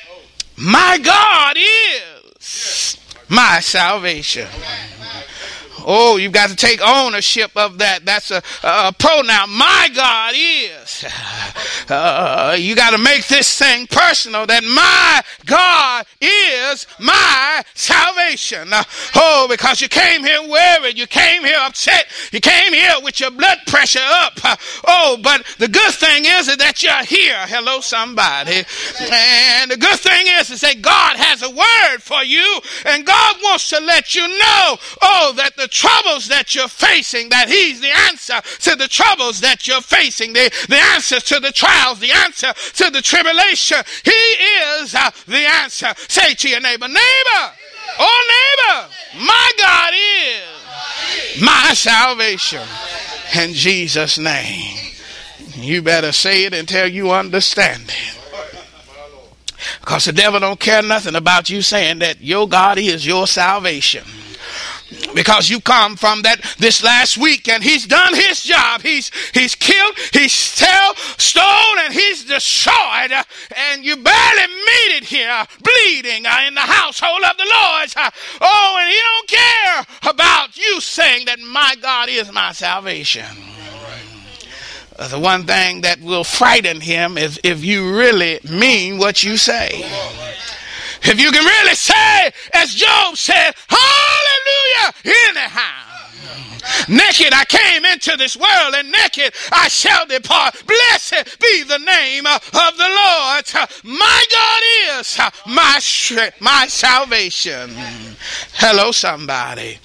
my 0.58 0.98
God 1.04 1.56
is 1.58 2.98
my 3.30 3.60
salvation. 3.60 4.48
Oh, 5.86 6.18
you've 6.18 6.34
got 6.34 6.50
to 6.50 6.56
take 6.56 6.82
ownership 6.82 7.52
of 7.56 7.78
that. 7.78 8.06
That's 8.06 8.32
a, 8.32 8.42
a 8.64 8.92
pronoun. 8.94 9.52
My 9.52 9.90
God 9.94 10.34
is. 10.36 11.06
Uh, 11.88 12.56
you 12.58 12.76
got 12.76 12.92
to 12.92 12.98
make 12.98 13.28
this 13.28 13.60
thing 13.60 13.86
personal 13.86 14.48
that 14.48 14.64
my 14.64 15.22
God 15.46 16.04
is 16.20 16.88
my 17.00 17.64
salvation. 17.76 18.74
Uh, 18.74 18.84
oh, 19.14 19.46
because 19.48 19.82
you 19.82 19.88
came 19.88 20.24
here 20.24 20.42
worried. 20.50 20.98
You 20.98 21.06
came 21.06 21.44
here 21.44 21.60
upset. 21.60 22.08
You 22.32 22.40
came 22.40 22.74
here 22.74 22.96
with 23.04 23.20
your 23.20 23.30
blood 23.30 23.60
pressure 23.68 24.00
up. 24.02 24.34
Uh, 24.44 24.56
oh, 24.88 25.20
but 25.22 25.46
the 25.60 25.68
good 25.68 25.94
thing 25.94 26.24
is, 26.26 26.48
that 26.58 26.82
you're 26.82 27.04
here. 27.04 27.46
Hello, 27.48 27.82
somebody. 27.82 28.64
And 29.12 29.72
the 29.72 29.78
good 29.78 30.00
thing 30.00 30.26
is, 30.28 30.50
is 30.50 30.62
that 30.62 30.82
God 30.82 31.18
has 31.18 31.44
a 31.44 31.50
word 31.50 32.00
for 32.00 32.24
you 32.24 32.62
and 32.86 33.06
God 33.06 33.36
wants 33.44 33.70
to 33.70 33.80
let 33.80 34.16
you 34.16 34.28
know, 34.28 34.78
oh, 35.02 35.34
that 35.38 35.56
the 35.58 35.68
troubles 35.76 36.30
that 36.30 36.56
you're 36.56 36.70
facing, 36.70 37.30
that 37.30 37.50
He's 37.50 37.82
the 37.82 37.92
answer 38.08 38.40
to 38.62 38.76
the 38.78 38.88
troubles 38.88 39.42
that 39.42 39.68
you're 39.68 39.82
facing, 39.82 40.32
the, 40.32 40.50
the 40.70 40.78
answer 40.78 41.20
to 41.20 41.40
the 41.42 41.52
trials, 41.52 42.00
the 42.00 42.12
answer 42.12 42.54
to 42.54 42.90
the 42.90 43.02
tribulation. 43.02 43.78
He 44.04 44.12
is 44.12 44.96
uh, 44.96 45.12
the 45.28 45.46
answer. 45.62 45.94
Say 46.08 46.34
to 46.34 46.50
your 46.50 46.62
neighbor, 46.62 46.88
neighbor, 46.88 47.44
oh 48.00 48.88
neighbor, 49.18 49.26
my 49.26 49.52
God 49.60 49.94
is 49.94 51.42
my 51.42 51.74
salvation. 51.74 52.64
In 53.38 53.54
Jesus' 53.54 54.18
name. 54.18 54.78
You 55.56 55.82
better 55.82 56.12
say 56.12 56.46
it 56.46 56.54
until 56.54 56.88
you 56.88 57.12
understand 57.12 57.84
it. 57.84 58.20
Because 59.82 60.06
the 60.06 60.14
devil 60.14 60.40
don't 60.40 60.60
care 60.60 60.82
nothing 60.82 61.16
about 61.16 61.50
you 61.50 61.62
saying 61.62 62.00
that 62.00 62.22
your 62.22 62.48
God 62.48 62.78
is 62.78 63.06
your 63.06 63.26
salvation 63.28 64.04
because 65.14 65.50
you 65.50 65.60
come 65.60 65.96
from 65.96 66.22
that 66.24 66.42
this 66.58 66.84
last 66.84 67.18
week 67.18 67.48
and 67.48 67.64
he's 67.64 67.86
done 67.86 68.14
his 68.14 68.44
job. 68.44 68.82
He's 68.82 69.12
he's 69.34 69.56
killed 69.56 69.96
he's 70.14 70.34
still 70.34 70.96
stole 71.18 71.80
and 71.80 71.94
he's 71.94 72.26
destroyed. 72.26 73.12
And 73.56 73.84
you 73.84 73.96
barely 73.96 74.48
made 74.48 74.98
it 74.98 75.04
here 75.04 75.46
bleeding 75.62 76.26
uh, 76.26 76.44
in 76.48 76.54
the 76.54 76.62
household 76.62 77.22
of 77.24 77.38
the 77.38 77.44
lord. 77.44 78.12
Oh 78.42 78.78
and 78.80 78.90
he 78.90 79.00
don't 79.00 79.28
care 79.28 80.12
about 80.12 80.58
you 80.58 80.80
saying 80.82 81.26
that 81.26 81.40
my 81.40 81.76
god 81.82 82.10
is 82.10 82.32
my 82.32 82.52
salvation. 82.52 83.26
The 84.98 85.20
one 85.20 85.44
thing 85.44 85.82
that 85.82 86.00
will 86.00 86.24
frighten 86.24 86.80
him 86.80 87.18
is 87.18 87.40
if 87.44 87.66
you 87.66 87.98
really 87.98 88.40
mean 88.50 88.98
what 88.98 89.24
you 89.24 89.36
say. 89.36 89.84
If 91.08 91.20
you 91.20 91.32
can 91.32 91.46
really 91.46 91.76
say, 91.76 92.32
as 92.54 92.74
Job 92.74 93.16
said, 93.16 93.54
Hallelujah, 94.46 94.94
anyhow. 95.06 95.96
Naked 96.88 97.34
I 97.34 97.46
came 97.46 97.86
into 97.86 98.18
this 98.18 98.36
world, 98.36 98.74
and 98.76 98.92
naked 98.92 99.34
I 99.52 99.68
shall 99.68 100.06
depart. 100.06 100.56
Blessed 100.66 101.40
be 101.40 101.64
the 101.64 101.78
name 101.78 102.26
of 102.26 102.42
the 102.52 102.90
Lord. 102.90 103.70
My 103.84 104.26
God 104.32 105.00
is 105.00 105.20
my 105.46 105.78
strength, 105.80 106.42
my 106.42 106.66
salvation. 106.68 107.72
Hello, 108.54 108.92
somebody. 108.92 109.80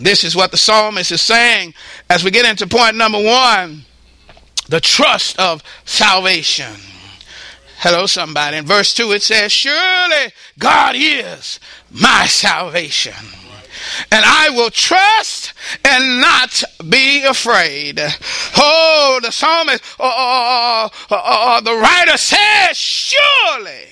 This 0.00 0.24
is 0.24 0.34
what 0.34 0.50
the 0.50 0.56
psalmist 0.56 1.12
is 1.12 1.20
saying 1.20 1.74
as 2.08 2.24
we 2.24 2.30
get 2.30 2.48
into 2.48 2.66
point 2.66 2.96
number 2.96 3.22
one 3.22 3.84
the 4.68 4.80
trust 4.80 5.38
of 5.38 5.62
salvation. 5.84 6.72
Hello, 7.78 8.06
somebody. 8.06 8.56
In 8.56 8.64
verse 8.64 8.94
2, 8.94 9.12
it 9.12 9.22
says, 9.22 9.52
Surely 9.52 10.32
God 10.58 10.94
is 10.96 11.58
my 11.90 12.26
salvation. 12.26 13.41
And 14.10 14.24
I 14.24 14.50
will 14.50 14.70
trust 14.70 15.52
and 15.84 16.20
not 16.20 16.62
be 16.88 17.24
afraid. 17.24 18.00
Oh, 18.56 19.20
the 19.22 19.30
psalmist, 19.30 19.82
oh, 19.98 20.90
oh, 21.10 21.16
oh, 21.24 21.60
the 21.62 21.74
writer 21.74 22.16
says, 22.16 22.76
Surely. 22.76 23.88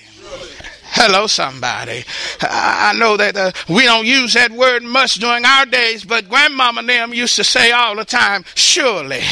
Hello, 0.93 1.25
somebody. 1.25 2.03
I 2.41 2.93
know 2.97 3.15
that 3.15 3.37
uh, 3.37 3.51
we 3.69 3.83
don't 3.83 4.05
use 4.05 4.33
that 4.33 4.51
word 4.51 4.83
much 4.83 5.15
during 5.15 5.45
our 5.45 5.65
days, 5.65 6.03
but 6.03 6.27
grandmama 6.27 6.81
and 6.81 6.89
them 6.89 7.13
used 7.13 7.37
to 7.37 7.45
say 7.45 7.71
all 7.71 7.95
the 7.95 8.05
time, 8.05 8.43
surely. 8.55 9.21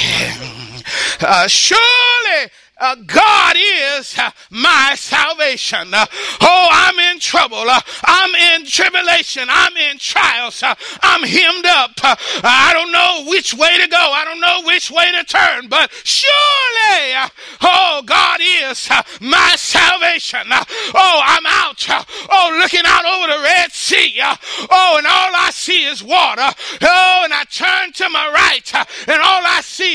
Uh, 1.22 1.48
surely 1.48 2.50
uh, 2.80 2.96
God 3.06 3.56
is 3.58 4.18
uh, 4.18 4.32
my 4.50 4.96
salvation. 4.98 5.94
Uh, 5.94 6.06
oh, 6.42 6.68
I'm 6.72 6.98
in 7.00 7.20
trouble. 7.20 7.70
Uh, 7.70 7.82
I'm 8.06 8.34
in 8.36 8.66
tribulation. 8.66 9.48
I'm 9.50 9.76
in 9.78 9.98
trials. 9.98 10.64
Uh, 10.64 10.76
I'm 11.02 11.24
hemmed 11.24 11.66
up. 11.66 11.92
Uh, 12.02 12.16
I 12.44 12.72
don't 12.74 12.92
know 12.92 13.30
which 13.30 13.54
way 13.54 13.78
to 13.78 13.88
go. 13.88 13.98
I 13.98 14.24
don't 14.26 14.40
know 14.40 14.62
which 14.66 14.90
way 14.90 15.12
to 15.12 15.24
turn, 15.24 15.68
but 15.68 15.92
surely, 16.04 17.14
oh, 17.62 18.02
God 18.06 18.40
is 18.42 18.90
my 19.20 19.54
salvation. 19.58 20.48
oh, 20.52 21.22
I'm 21.26 21.46
out. 21.46 21.86
oh, 22.32 22.58
looking 22.62 22.86
out 22.86 23.06
over 23.06 23.28
the 23.28 23.44
Red 23.44 23.72
Sea. 23.72 24.20
oh, 24.22 24.96
and 24.98 25.08
all 25.08 25.32
I 25.36 25.50
see 25.54 25.86
is 25.86 26.04
water. 26.04 26.50
Oh, 26.82 27.22
and 27.24 27.34
I 27.34 27.44
turn 27.52 27.92
to 27.94 28.10
my 28.10 28.28
right, 28.30 28.88
and 29.08 29.19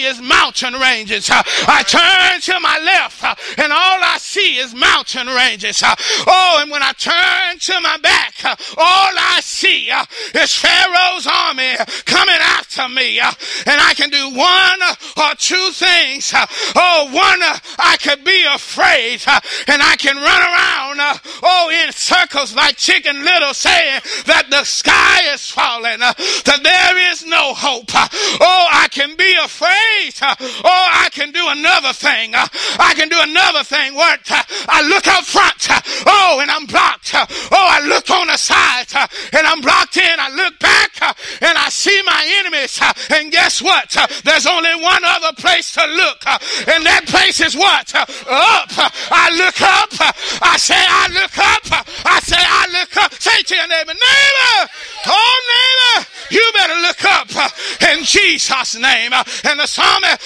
is 0.05 0.21
mountain 0.21 0.75
ranges. 0.75 1.31
Uh, 1.31 1.43
I 1.69 1.83
turn 1.83 2.41
to 2.41 2.61
my 2.61 2.79
left, 2.85 3.25
uh, 3.25 3.35
and 3.59 3.73
all 3.73 4.01
I 4.03 4.17
see 4.19 4.59
is 4.59 4.75
mountain 4.75 5.27
ranges. 5.27 5.83
Uh, 5.83 5.95
oh, 6.27 6.59
and 6.63 6.71
when 6.71 6.83
I 6.83 6.93
turn 6.93 7.59
to 7.59 7.81
my 7.81 7.97
back, 7.99 8.35
uh, 8.45 8.57
all 8.77 9.13
I 9.17 9.41
see 9.43 9.91
uh, 9.91 10.05
is 10.35 10.55
Pharaoh's 10.55 11.27
army 11.27 11.77
uh, 11.79 11.85
coming 12.05 12.41
after 12.41 12.89
me. 12.89 13.19
And 13.21 13.81
I 13.81 13.95
can 13.95 14.11
do 14.11 14.31
one 14.31 14.81
or 15.17 15.35
two 15.37 15.71
things. 15.73 16.33
Oh, 16.75 17.09
one, 17.13 17.41
I 17.79 17.97
could 18.01 18.25
be 18.25 18.45
afraid, 18.45 19.23
and 19.69 19.83
I 19.83 19.97
can 19.97 20.17
run 20.17 20.43
around, 20.43 21.21
oh, 21.43 21.71
in 21.71 21.93
circles 21.93 22.55
like 22.55 22.77
Chicken 22.77 23.25
Little 23.25 23.55
saying 23.55 24.01
that 24.27 24.51
the 24.51 24.65
sky 24.65 25.33
is 25.33 25.49
falling, 25.51 26.01
that 26.01 26.61
there 26.63 27.13
is 27.13 27.25
no 27.27 27.55
hope. 27.55 27.91
Oh, 27.95 28.67
I 28.73 28.89
can 28.91 29.17
be 29.17 29.35
afraid. 29.43 29.94
Oh, 30.23 30.89
I 30.93 31.09
can 31.13 31.31
do 31.31 31.45
another 31.49 31.93
thing. 31.93 32.35
I 32.35 32.95
can 32.97 33.09
do 33.09 33.19
another 33.21 33.65
thing. 33.65 33.95
What? 33.95 34.21
I 34.31 34.83
look 34.89 35.07
out 35.07 35.25
front. 35.25 35.69
Oh, 36.07 36.39
and 36.41 36.51
I'm 36.51 36.67
blocked. 36.67 37.13
Oh, 37.15 37.47
I 37.51 37.81
look 37.87 38.11
on 38.11 38.27
the 38.27 38.37
side 38.37 38.87
and 39.33 39.47
I'm 39.47 39.61
blocked 39.61 39.97
in. 39.97 40.19
I 40.19 40.31
look 40.35 40.59
back 40.59 41.01
and 41.43 41.59
I 41.59 41.69
see 41.69 42.03
my 42.05 42.23
enemies. 42.41 42.81
And 43.11 43.31
guess 43.31 43.63
what? 43.63 43.97
There's 44.25 44.47
only 44.47 44.75
one 44.83 45.05
other 45.05 45.33
place 45.37 45.73
to 45.75 45.85
look. 45.87 46.27
And 46.69 46.85
that 46.87 47.05
place 47.07 47.41
is 47.41 47.57
what? 47.57 47.95
Up. 47.95 48.71
I 49.11 49.31
look 49.37 49.61
up. 49.61 49.93
I 50.43 50.57
say, 50.57 50.75
I 50.77 51.09
look 51.13 51.39
up. 51.39 51.87
I 52.05 52.21
say, 52.21 52.39
I 52.39 52.69
look 52.73 52.97
up. 52.97 53.15
Say 53.15 53.43
to 53.43 53.55
your 53.55 53.69
neighbor, 53.69 53.95
neighbor, 53.95 54.71
oh, 55.07 55.37
neighbor, 55.55 56.07
you 56.31 56.53
better 56.55 56.75
look 56.81 57.05
up 57.05 57.31
in 57.91 58.05
Jesus' 58.05 58.77
name. 58.77 59.13
And 59.13 59.61
the 59.61 59.67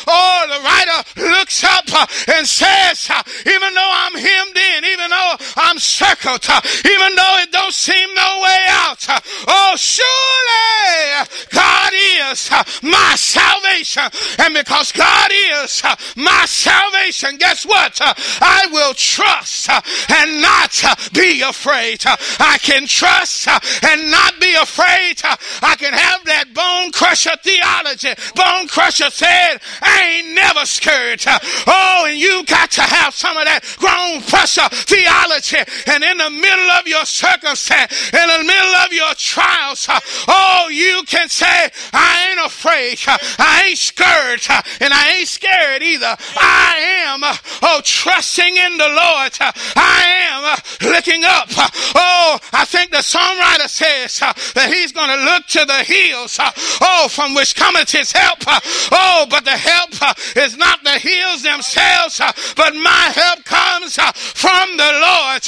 oh, 0.07 0.41
the 0.49 0.61
writer 0.65 1.31
looks 1.39 1.65
up 1.65 1.85
uh, 1.93 2.07
and 2.37 2.47
says, 2.47 3.11
uh, 3.11 3.23
even 3.47 3.75
though 3.75 3.91
I'm 3.93 4.15
hemmed 4.15 4.57
in, 4.57 4.85
even 4.85 5.11
though 5.11 5.35
I'm 5.57 5.79
circled, 5.79 6.45
uh, 6.49 6.61
even 6.85 7.15
though 7.15 7.37
it 7.43 7.53
don't 7.53 7.73
seem 7.75 8.15
no 8.15 8.41
way 8.43 8.59
out, 8.69 9.05
oh, 9.49 9.75
surely 9.77 11.29
God 11.51 11.93
is 11.95 12.51
my 12.83 13.15
salvation. 13.17 14.05
And 14.39 14.55
because 14.55 14.93
God 14.93 15.31
is 15.33 15.83
my 16.17 16.45
salvation, 16.47 17.37
guess 17.39 17.65
what? 17.67 17.99
I 18.01 18.69
will 18.73 18.95
trust 18.95 19.69
and 19.71 20.41
not 20.41 20.85
be 21.13 21.43
afraid. 21.43 22.03
I 22.07 22.59
can 22.61 22.87
trust 22.87 23.49
and 23.49 24.11
not 24.11 24.41
be 24.41 24.55
afraid. 24.55 25.21
I 25.63 25.77
can 25.77 25.93
have 25.93 26.25
that 26.25 26.55
bone 26.55 26.93
crusher 26.93 27.37
theology. 27.43 28.15
Bone 28.35 28.69
crusher 28.69 29.11
said, 29.11 29.48
I 29.83 30.19
ain't 30.19 30.35
never 30.35 30.67
scared. 30.67 31.23
Oh, 31.67 32.07
and 32.09 32.19
you 32.19 32.45
got 32.45 32.71
to 32.73 32.83
have 32.83 33.15
some 33.15 33.37
of 33.37 33.45
that 33.45 33.63
bone 33.81 34.23
crusher 34.23 34.69
theology. 34.71 35.59
And 35.87 36.05
in 36.05 36.19
the 36.19 36.31
middle 36.31 36.71
of 36.71 36.87
your 36.87 37.05
circumstance, 37.05 38.13
in 38.13 38.27
the 38.29 38.45
middle 38.45 38.75
of 38.85 38.93
your 38.93 39.15
trials, 39.15 39.89
uh, 39.89 40.01
oh, 40.29 40.69
you 40.71 41.03
can 41.07 41.29
say, 41.29 41.71
I 41.93 42.31
ain't 42.31 42.47
afraid. 42.47 42.99
I 43.39 43.69
ain't 43.69 43.79
scared. 43.79 44.41
And 44.81 44.93
I 44.93 45.19
ain't 45.19 45.29
scared 45.29 45.83
either. 45.83 46.17
I 46.37 47.07
am, 47.07 47.25
uh, 47.25 47.37
oh, 47.63 47.81
trusting 47.85 48.57
in 48.57 48.77
the 48.77 48.89
Lord. 48.89 49.33
Uh, 49.41 49.53
I 49.77 50.05
am 50.31 50.93
looking 50.93 51.25
up. 51.25 51.49
Oh, 51.95 52.39
I 52.53 52.65
think 52.65 52.91
the 52.91 52.99
songwriter 52.99 53.69
says 53.69 54.19
that 54.55 54.73
he's 54.73 54.93
going 54.93 55.09
to 55.09 55.25
look 55.25 55.47
to 55.47 55.65
the 55.65 55.85
hills. 55.85 56.39
Oh, 56.81 57.09
from 57.11 57.35
which 57.35 57.55
cometh 57.55 57.91
his 57.91 58.13
help. 58.13 58.39
Oh, 58.47 59.27
but 59.29 59.38
the 59.45 59.57
help 59.57 60.03
uh, 60.03 60.15
is 60.37 60.57
not 60.57 60.83
the 60.85 60.99
hills 60.99 61.43
themselves, 61.43 62.21
uh, 62.21 62.33
but 62.57 62.75
my 62.75 63.13
help 63.15 63.45
comes 63.45 63.99
uh, 63.99 64.13
from 64.13 64.77
the 64.77 64.93
Lord 65.01 65.43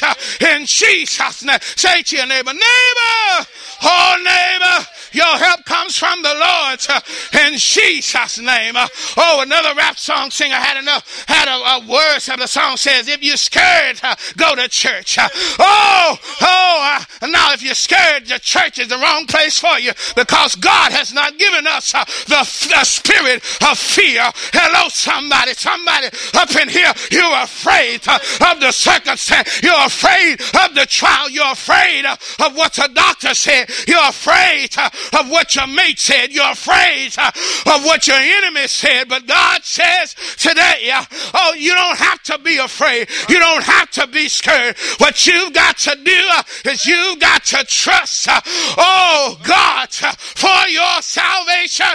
in 0.53 0.67
Jesus' 0.67 1.45
name. 1.45 1.59
Say 1.77 2.03
to 2.03 2.17
your 2.17 2.27
neighbor, 2.27 2.53
neighbor, 2.53 3.47
oh 3.83 4.17
neighbor, 4.19 4.87
your 5.13 5.37
help 5.39 5.65
comes 5.65 5.97
from 5.97 6.23
the 6.23 6.35
Lord 6.35 7.05
in 7.45 7.59
Jesus' 7.59 8.39
name. 8.39 8.75
Oh, 9.17 9.41
another 9.43 9.75
rap 9.75 9.99
song 9.99 10.31
singer 10.31 10.55
had 10.55 10.79
enough, 10.81 11.25
had 11.27 11.49
a, 11.49 11.85
a 11.85 11.87
words 11.91 12.29
of 12.29 12.39
the 12.39 12.47
song 12.47 12.77
says, 12.77 13.09
if 13.09 13.23
you're 13.23 13.37
scared, 13.37 14.01
go 14.37 14.55
to 14.55 14.69
church. 14.69 15.19
Oh, 15.19 16.19
oh, 16.41 17.05
uh, 17.23 17.27
now 17.27 17.53
if 17.53 17.63
you're 17.63 17.75
scared, 17.75 18.27
the 18.27 18.39
church 18.39 18.79
is 18.79 18.89
the 18.89 18.99
wrong 18.99 19.27
place 19.27 19.59
for 19.59 19.79
you 19.79 19.93
because 20.15 20.55
God 20.55 20.93
has 20.93 21.13
not 21.13 21.39
given 21.39 21.67
us 21.67 21.95
uh, 21.95 22.05
the, 22.27 22.69
the 22.71 22.85
spirit 22.85 23.43
of 23.69 23.79
fear. 23.81 24.23
Hello, 24.53 24.89
somebody, 24.89 25.55
somebody 25.55 26.09
up 26.35 26.55
in 26.57 26.69
here, 26.69 26.93
you're 27.11 27.43
afraid 27.43 28.01
uh, 28.07 28.19
of 28.53 28.61
the 28.61 28.73
circumstance. 28.73 29.63
You're 29.63 29.87
afraid 29.87 30.41
of 30.65 30.75
the 30.75 30.87
trial. 30.87 31.31
You're 31.31 31.53
afraid 31.53 32.05
uh, 32.05 32.17
of 32.45 32.57
what 32.57 32.75
the 32.75 32.91
doctor 32.93 33.35
said. 33.35 33.71
You're 33.89 34.09
afraid 34.09 34.77
uh, 34.77 34.91
of 35.19 35.31
what 35.31 35.55
your 35.57 35.67
mate 35.67 35.99
said. 35.99 36.33
You're 36.33 36.53
afraid 36.53 37.17
of 37.19 37.85
what 37.85 38.07
your 38.07 38.17
enemy 38.17 38.67
said. 38.69 39.09
But 39.09 39.27
God 39.27 39.65
says 39.65 40.15
today, 40.37 40.91
oh, 41.35 41.55
you 41.57 41.75
don't 41.75 41.99
have 41.99 42.23
to 42.25 42.39
be 42.39 42.59
afraid. 42.59 43.09
You 43.29 43.39
don't 43.39 43.65
have 43.65 43.91
to 43.93 44.07
be 44.07 44.29
scared. 44.29 44.77
What 44.99 45.27
you've 45.27 45.53
got 45.53 45.79
to 45.79 45.97
do 45.97 46.71
is 46.71 46.87
you've 46.87 47.21
got 47.21 47.45
to 47.47 47.65
trust, 47.65 48.29
oh 48.31 49.39
God, 49.43 49.89
for 49.91 50.69
your 50.69 51.03
salvation 51.03 51.87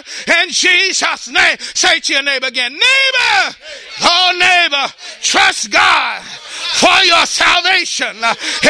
in 0.42 0.50
Jesus' 0.50 1.28
name. 1.28 1.58
Say 1.76 2.00
to 2.00 2.14
your 2.14 2.24
neighbor 2.24 2.48
again, 2.48 2.72
neighbor, 2.72 3.56
oh 4.02 4.32
neighbor, 4.40 4.94
trust 5.22 5.70
God 5.70 6.22
for 6.24 7.04
your 7.04 7.26
salvation 7.26 8.16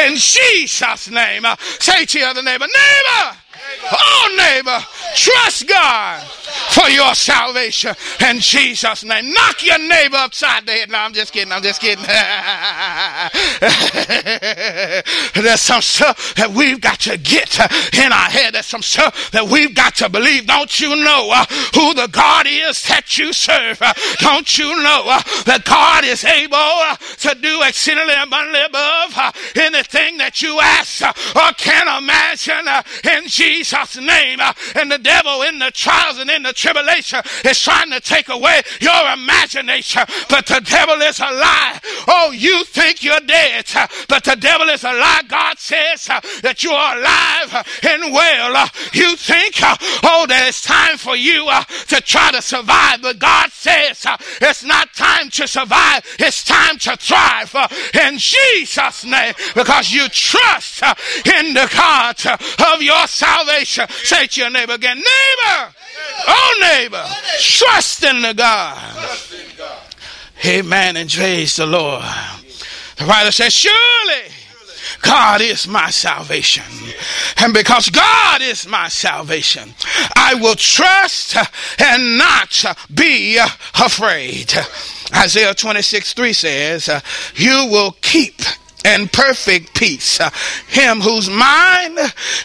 in 0.04 0.16
Jesus' 0.16 1.08
name. 1.08 1.44
Say 1.78 2.04
to 2.04 2.18
your 2.18 2.28
other 2.28 2.42
neighbor, 2.42 2.66
neighbor, 2.66 3.36
Oh, 3.92 4.34
neighbor, 4.36 4.78
trust 5.14 5.68
God 5.68 6.22
for 6.46 6.88
your 6.88 7.14
salvation 7.14 7.94
in 8.28 8.40
Jesus' 8.40 9.04
name. 9.04 9.32
Knock 9.32 9.64
your 9.64 9.78
neighbor 9.78 10.16
upside 10.16 10.66
the 10.66 10.72
head. 10.72 10.90
No, 10.90 10.98
I'm 10.98 11.12
just 11.12 11.32
kidding. 11.32 11.52
I'm 11.52 11.62
just 11.62 11.80
kidding. 11.80 12.04
There's 15.34 15.60
some 15.60 15.82
stuff 15.82 16.34
that 16.36 16.50
we've 16.50 16.80
got 16.80 17.00
to 17.00 17.18
get 17.18 17.58
in 17.94 18.12
our 18.12 18.30
head. 18.30 18.54
There's 18.54 18.66
some 18.66 18.82
stuff 18.82 19.30
that 19.32 19.46
we've 19.46 19.74
got 19.74 19.96
to 19.96 20.08
believe. 20.08 20.46
Don't 20.46 20.80
you 20.80 20.96
know 20.96 21.30
uh, 21.32 21.44
who 21.74 21.94
the 21.94 22.08
God 22.10 22.46
is 22.48 22.82
that 22.88 23.18
you 23.18 23.32
serve? 23.32 23.80
Uh, 23.80 23.92
don't 24.18 24.58
you 24.58 24.82
know 24.82 25.04
uh, 25.06 25.22
that 25.44 25.64
God 25.64 26.04
is 26.04 26.24
able 26.24 26.96
to 27.18 27.34
do 27.40 27.62
exceedingly 27.62 28.14
abundantly 28.14 28.64
above 28.64 29.34
anything 29.56 30.18
that 30.18 30.42
you 30.42 30.58
ask 30.60 31.02
or 31.36 31.52
can 31.56 32.02
imagine 32.02 32.66
in 33.04 33.28
Jesus' 33.28 33.96
name? 33.96 34.40
and 34.74 34.90
the 34.90 34.98
devil 34.98 35.42
in 35.42 35.58
the 35.58 35.70
trials 35.70 36.18
and 36.18 36.30
in 36.30 36.42
the 36.46 36.52
tribulation 36.52 37.20
is 37.44 37.60
trying 37.60 37.90
to 37.90 38.00
take 38.00 38.28
away 38.28 38.62
your 38.80 39.12
imagination. 39.12 40.02
But 40.28 40.46
the 40.46 40.60
devil 40.60 41.00
is 41.02 41.18
a 41.18 41.30
lie. 41.30 41.80
Oh, 42.08 42.30
you 42.30 42.64
think 42.64 43.02
you're 43.02 43.20
dead, 43.20 43.66
but 44.08 44.24
the 44.24 44.36
devil 44.36 44.68
is 44.68 44.84
a 44.84 44.92
lie. 44.92 45.22
God 45.28 45.58
says 45.58 46.08
uh, 46.08 46.20
that 46.42 46.62
you 46.62 46.70
are 46.70 46.96
alive 46.96 47.66
and 47.82 48.12
well. 48.12 48.56
Uh, 48.56 48.68
you 48.92 49.16
think, 49.16 49.62
uh, 49.62 49.76
oh, 50.04 50.26
that 50.28 50.46
it's 50.48 50.62
time 50.62 50.96
for 50.96 51.16
you 51.16 51.48
to 51.88 52.00
try 52.00 52.30
to 52.30 52.42
survive, 52.42 53.02
but 53.02 53.18
God 53.18 53.50
says 53.50 54.06
it's 54.40 54.64
not 54.64 54.94
time 54.94 55.30
to 55.30 55.48
survive, 55.48 56.04
it's 56.18 56.44
time 56.44 56.78
to 56.78 56.96
thrive 56.96 57.54
in 57.94 58.18
Jesus' 58.18 59.04
name 59.04 59.34
because 59.54 59.92
you 59.92 60.08
trust 60.08 60.82
in 60.82 61.54
the 61.54 61.68
God 61.74 62.16
of 62.74 62.82
your 62.82 63.06
salvation. 63.06 63.86
Say 63.88 64.26
to 64.26 64.40
your 64.42 64.50
neighbor 64.50 64.74
again, 64.74 64.96
neighbor, 64.96 65.74
Oh, 66.26 66.76
neighbor, 66.78 67.04
trust 67.38 68.02
in 68.04 68.22
the 68.22 68.34
God. 68.34 69.18
Amen 70.44 70.96
and 70.96 71.10
praise 71.10 71.56
the 71.56 71.66
Lord. 71.66 72.04
The 72.98 73.04
writer 73.04 73.32
says, 73.32 73.52
Surely 73.52 74.32
God 75.02 75.40
is 75.40 75.68
my 75.68 75.90
salvation. 75.90 76.64
And 77.38 77.52
because 77.52 77.88
God 77.90 78.42
is 78.42 78.66
my 78.66 78.88
salvation, 78.88 79.74
I 80.14 80.34
will 80.34 80.54
trust 80.54 81.36
and 81.78 82.18
not 82.18 82.64
be 82.92 83.38
afraid. 83.74 84.52
Isaiah 85.14 85.54
26 85.54 86.12
3 86.12 86.32
says, 86.32 87.02
You 87.34 87.68
will 87.70 87.96
keep 88.00 88.40
and 88.86 89.12
perfect 89.12 89.74
peace. 89.74 90.20
Uh, 90.20 90.30
him 90.68 91.00
whose 91.00 91.28
mind 91.28 91.98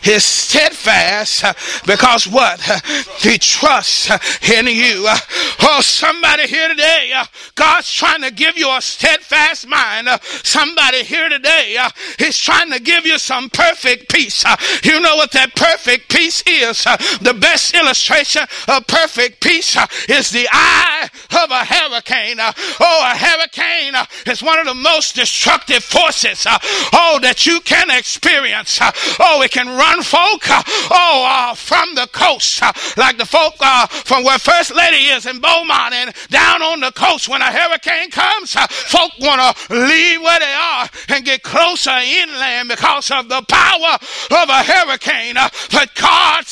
is 0.03 0.25
steadfast 0.25 1.43
uh, 1.43 1.53
because 1.85 2.27
what? 2.27 2.59
Uh, 2.67 2.79
he 3.19 3.37
trusts 3.37 4.09
uh, 4.09 4.17
in 4.51 4.65
you. 4.65 5.05
Uh, 5.07 5.17
oh, 5.61 5.81
somebody 5.81 6.47
here 6.47 6.67
today, 6.67 7.11
uh, 7.15 7.25
God's 7.53 7.93
trying 7.93 8.23
to 8.23 8.31
give 8.31 8.57
you 8.57 8.75
a 8.75 8.81
steadfast 8.81 9.67
mind. 9.67 10.07
Somebody 10.43 11.03
here 11.03 11.29
today, 11.29 11.77
He's 12.17 12.37
trying 12.37 12.71
to 12.71 12.79
give 12.79 13.05
you 13.05 13.19
some 13.19 13.49
perfect 13.49 14.11
peace. 14.11 14.43
You 14.83 14.99
know 14.99 15.15
what 15.15 15.31
that 15.33 15.55
perfect 15.55 16.09
peace 16.09 16.41
is? 16.47 16.83
The 17.21 17.37
best 17.39 17.75
illustration 17.75 18.43
of 18.67 18.87
perfect 18.87 19.41
peace 19.41 19.77
is 20.09 20.31
the 20.31 20.47
eye 20.51 21.07
of 21.43 21.51
a 21.51 21.65
hurricane. 21.65 22.37
Oh, 22.39 23.11
a 23.11 23.17
hurricane 23.17 23.93
is 24.25 24.41
one 24.41 24.59
of 24.59 24.65
the 24.65 24.73
most 24.73 25.15
destructive 25.15 25.83
forces 25.83 26.30
uh, 26.45 26.57
oh, 26.93 27.19
that 27.21 27.45
you 27.45 27.59
can 27.61 27.89
experience. 27.89 28.79
Uh, 28.79 28.91
oh, 29.19 29.41
it 29.41 29.51
can 29.51 29.67
run 29.67 30.01
folk, 30.03 30.49
uh, 30.49 30.63
oh, 30.91 31.25
uh, 31.27 31.55
from 31.55 31.95
the 31.95 32.07
coast, 32.11 32.63
uh, 32.63 32.71
like 32.97 33.17
the 33.17 33.25
folk 33.25 33.55
uh, 33.59 33.87
from 33.87 34.23
where 34.23 34.39
First 34.39 34.75
Lady 34.75 35.11
is 35.11 35.25
in 35.25 35.39
Beaumont 35.39 35.93
and 35.93 36.13
down 36.29 36.61
on 36.61 36.79
the 36.79 36.91
coast. 36.91 37.27
When 37.27 37.41
a 37.41 37.51
hurricane 37.51 38.09
comes, 38.11 38.53
folk 38.53 39.11
want 39.19 39.41
to 39.41 39.73
leave 39.73 40.21
where 40.21 40.39
they 40.39 40.53
are 40.53 40.89
and 41.09 41.25
get 41.25 41.43
closer 41.43 41.91
inland 41.91 42.69
because 42.69 43.11
of 43.11 43.27
the 43.29 43.41
power 43.47 43.97
of 44.41 44.49
a 44.49 44.63
hurricane. 44.63 45.35
but 45.71 45.89
God, 45.95 46.45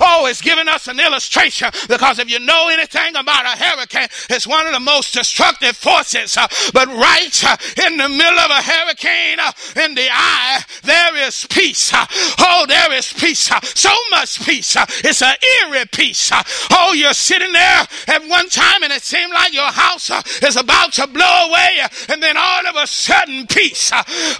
oh, 0.00 0.26
is 0.28 0.40
giving 0.40 0.68
us 0.68 0.88
an 0.88 1.00
illustration 1.00 1.70
because 1.88 2.18
if 2.18 2.30
you 2.30 2.38
know 2.40 2.68
anything 2.68 3.16
about 3.16 3.44
a 3.44 3.56
hurricane, 3.56 4.08
it's 4.30 4.46
one 4.46 4.66
of 4.66 4.72
the 4.72 4.80
most 4.80 5.14
destructive 5.14 5.76
forces. 5.76 6.36
but 6.72 6.88
right 6.88 7.44
in 7.86 7.96
the 7.96 8.08
middle 8.08 8.38
of 8.38 8.50
a 8.50 8.62
hurricane, 8.62 9.21
uh, 9.38 9.52
in 9.84 9.94
the 9.94 10.08
eye, 10.10 10.62
there 10.82 11.26
is 11.26 11.46
peace. 11.48 11.92
Uh, 11.92 12.06
oh, 12.38 12.66
there 12.68 12.92
is 12.92 13.12
peace. 13.12 13.50
Uh, 13.50 13.60
so 13.60 13.90
much 14.10 14.44
peace. 14.44 14.76
Uh, 14.76 14.86
it's 15.04 15.22
an 15.22 15.34
eerie 15.64 15.86
peace. 15.92 16.30
Uh, 16.30 16.42
oh, 16.70 16.92
you're 16.92 17.14
sitting 17.14 17.52
there 17.52 17.86
at 18.08 18.22
one 18.28 18.48
time 18.48 18.82
and 18.82 18.92
it 18.92 19.02
seemed 19.02 19.32
like 19.32 19.52
your 19.52 19.70
house 19.70 20.10
uh, 20.10 20.22
is 20.42 20.56
about 20.56 20.92
to 20.94 21.06
blow 21.06 21.48
away, 21.48 21.78
and 22.08 22.22
then 22.22 22.36
all 22.36 22.66
of 22.66 22.76
a 22.76 22.86
sudden, 22.86 23.46
peace. 23.46 23.90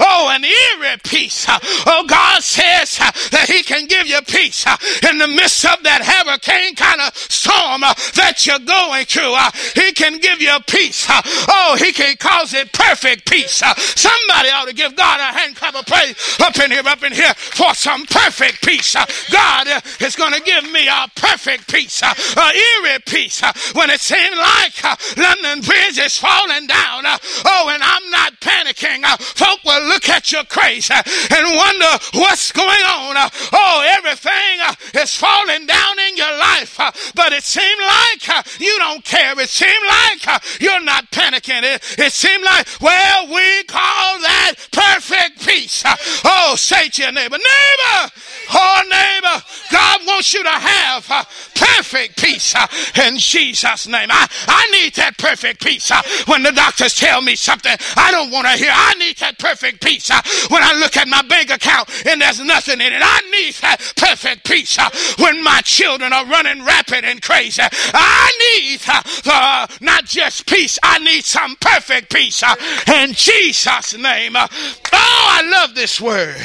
Oh, 0.00 0.30
an 0.30 0.44
eerie 0.44 0.98
peace. 1.04 1.46
Oh, 1.48 2.04
God 2.08 2.42
says 2.42 2.98
that 3.30 3.46
He 3.48 3.62
can 3.62 3.86
give 3.86 4.06
you 4.06 4.20
peace 4.22 4.66
in 5.08 5.18
the 5.18 5.28
midst 5.28 5.64
of 5.64 5.82
that 5.82 6.02
hurricane 6.02 6.74
kind 6.74 7.00
of 7.00 7.16
storm 7.16 7.80
that 7.80 8.46
you're 8.46 8.58
going 8.58 9.04
through. 9.06 9.34
He 9.80 9.92
can 9.92 10.18
give 10.18 10.40
you 10.40 10.56
peace. 10.66 11.06
Oh, 11.08 11.76
He 11.78 11.92
can 11.92 12.16
cause 12.16 12.54
it 12.54 12.72
perfect 12.72 13.30
peace. 13.30 13.62
Somebody 13.76 14.48
ought 14.50 14.68
to 14.68 14.71
to 14.72 14.82
give 14.82 14.96
God 14.96 15.20
a 15.20 15.36
hand 15.36 15.56
clap 15.56 15.74
of 15.74 15.86
praise 15.86 16.16
up 16.40 16.56
in 16.58 16.70
here, 16.70 16.82
up 16.86 17.02
in 17.02 17.12
here 17.12 17.34
for 17.34 17.74
some 17.74 18.06
perfect 18.06 18.64
peace. 18.64 18.96
Uh, 18.96 19.04
God 19.30 19.68
uh, 19.68 19.80
is 20.00 20.16
going 20.16 20.32
to 20.32 20.40
give 20.42 20.64
me 20.70 20.88
a 20.88 21.06
perfect 21.14 21.68
peace, 21.68 22.02
uh, 22.02 22.14
a 22.36 22.48
eerie 22.56 22.98
peace 23.06 23.42
uh, 23.42 23.52
when 23.74 23.90
it 23.90 24.00
seems 24.00 24.36
like 24.36 24.84
uh, 24.84 24.96
London 25.16 25.60
Bridge 25.60 25.98
is 25.98 26.16
falling 26.16 26.66
down. 26.66 27.06
Uh, 27.06 27.18
oh, 27.44 27.70
and 27.72 27.82
I'm 27.82 28.10
not 28.10 28.40
panicking. 28.40 29.04
Folk 29.36 29.60
will 29.64 29.86
look 29.88 30.08
at 30.08 30.32
you 30.32 30.42
crazy 30.48 30.94
and 30.94 31.44
wonder 31.56 31.92
what's 32.14 32.52
going 32.52 32.68
on. 32.68 33.16
Oh, 33.52 33.94
everything 33.98 35.00
is 35.00 35.14
falling 35.16 35.66
down 35.66 35.98
in 36.08 36.16
your 36.16 36.32
life, 36.38 36.78
but 37.14 37.32
it 37.32 37.44
seems 37.44 37.80
like 37.80 38.60
you 38.60 38.78
don't 38.78 39.04
care. 39.04 39.38
It 39.38 39.48
seems 39.48 39.84
like 39.84 40.60
you're 40.60 40.82
not 40.82 41.10
panicking. 41.10 41.62
It, 41.62 41.98
it 41.98 42.12
seems 42.12 42.44
like, 42.44 42.66
well, 42.80 43.26
we 43.28 43.64
call 43.64 44.20
that 44.20 44.54
perfect 44.70 45.46
peace. 45.46 45.82
Oh, 46.24 46.54
say 46.56 46.88
to 46.88 47.02
your 47.02 47.12
neighbor, 47.12 47.36
neighbor, 47.36 48.10
oh, 48.54 48.82
neighbor, 48.88 49.44
God 49.70 50.00
wants 50.06 50.34
you 50.34 50.42
to 50.42 50.50
have 50.50 51.10
uh, 51.10 51.24
perfect 51.54 52.22
peace 52.22 52.54
uh, 52.54 52.66
in 53.06 53.16
Jesus' 53.16 53.86
name. 53.86 54.08
I, 54.10 54.26
I 54.46 54.68
need 54.70 54.94
that 54.94 55.16
perfect 55.18 55.62
peace 55.62 55.90
uh, 55.90 56.02
when 56.26 56.42
the 56.42 56.52
doctors 56.52 56.94
tell 56.94 57.22
me 57.22 57.36
something 57.36 57.74
I 57.96 58.10
don't 58.10 58.30
want 58.30 58.46
to 58.46 58.52
hear. 58.52 58.72
I 58.72 58.94
need 58.94 59.16
that 59.18 59.38
perfect 59.38 59.82
peace 59.82 60.10
when 60.50 60.62
I 60.62 60.74
look 60.78 60.96
at 60.96 61.08
my 61.08 61.22
bank 61.22 61.50
account 61.50 61.88
and 62.06 62.20
there's 62.20 62.40
nothing 62.40 62.80
in 62.80 62.92
it. 62.92 63.02
I 63.02 63.20
need 63.30 63.54
that 63.62 63.78
perfect 63.96 64.44
peace 64.44 64.76
when 65.18 65.42
my 65.42 65.60
children 65.64 66.12
are 66.12 66.26
running 66.26 66.64
rapid 66.64 67.04
and 67.04 67.22
crazy. 67.22 67.62
I 67.62 68.32
need 68.60 68.80
uh, 69.26 69.66
not 69.80 70.04
just 70.04 70.46
peace, 70.46 70.78
I 70.82 70.98
need 70.98 71.24
some 71.24 71.56
perfect 71.56 72.12
peace 72.12 72.42
in 72.88 73.12
Jesus' 73.12 73.96
name. 73.96 74.36
Oh, 74.50 75.26
I 75.30 75.42
love 75.50 75.74
this 75.74 76.00
word. 76.00 76.36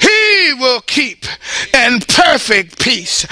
He 0.00 0.54
will 0.54 0.80
keep 0.82 1.24
in 1.74 2.00
perfect 2.00 2.78
peace 2.78 3.26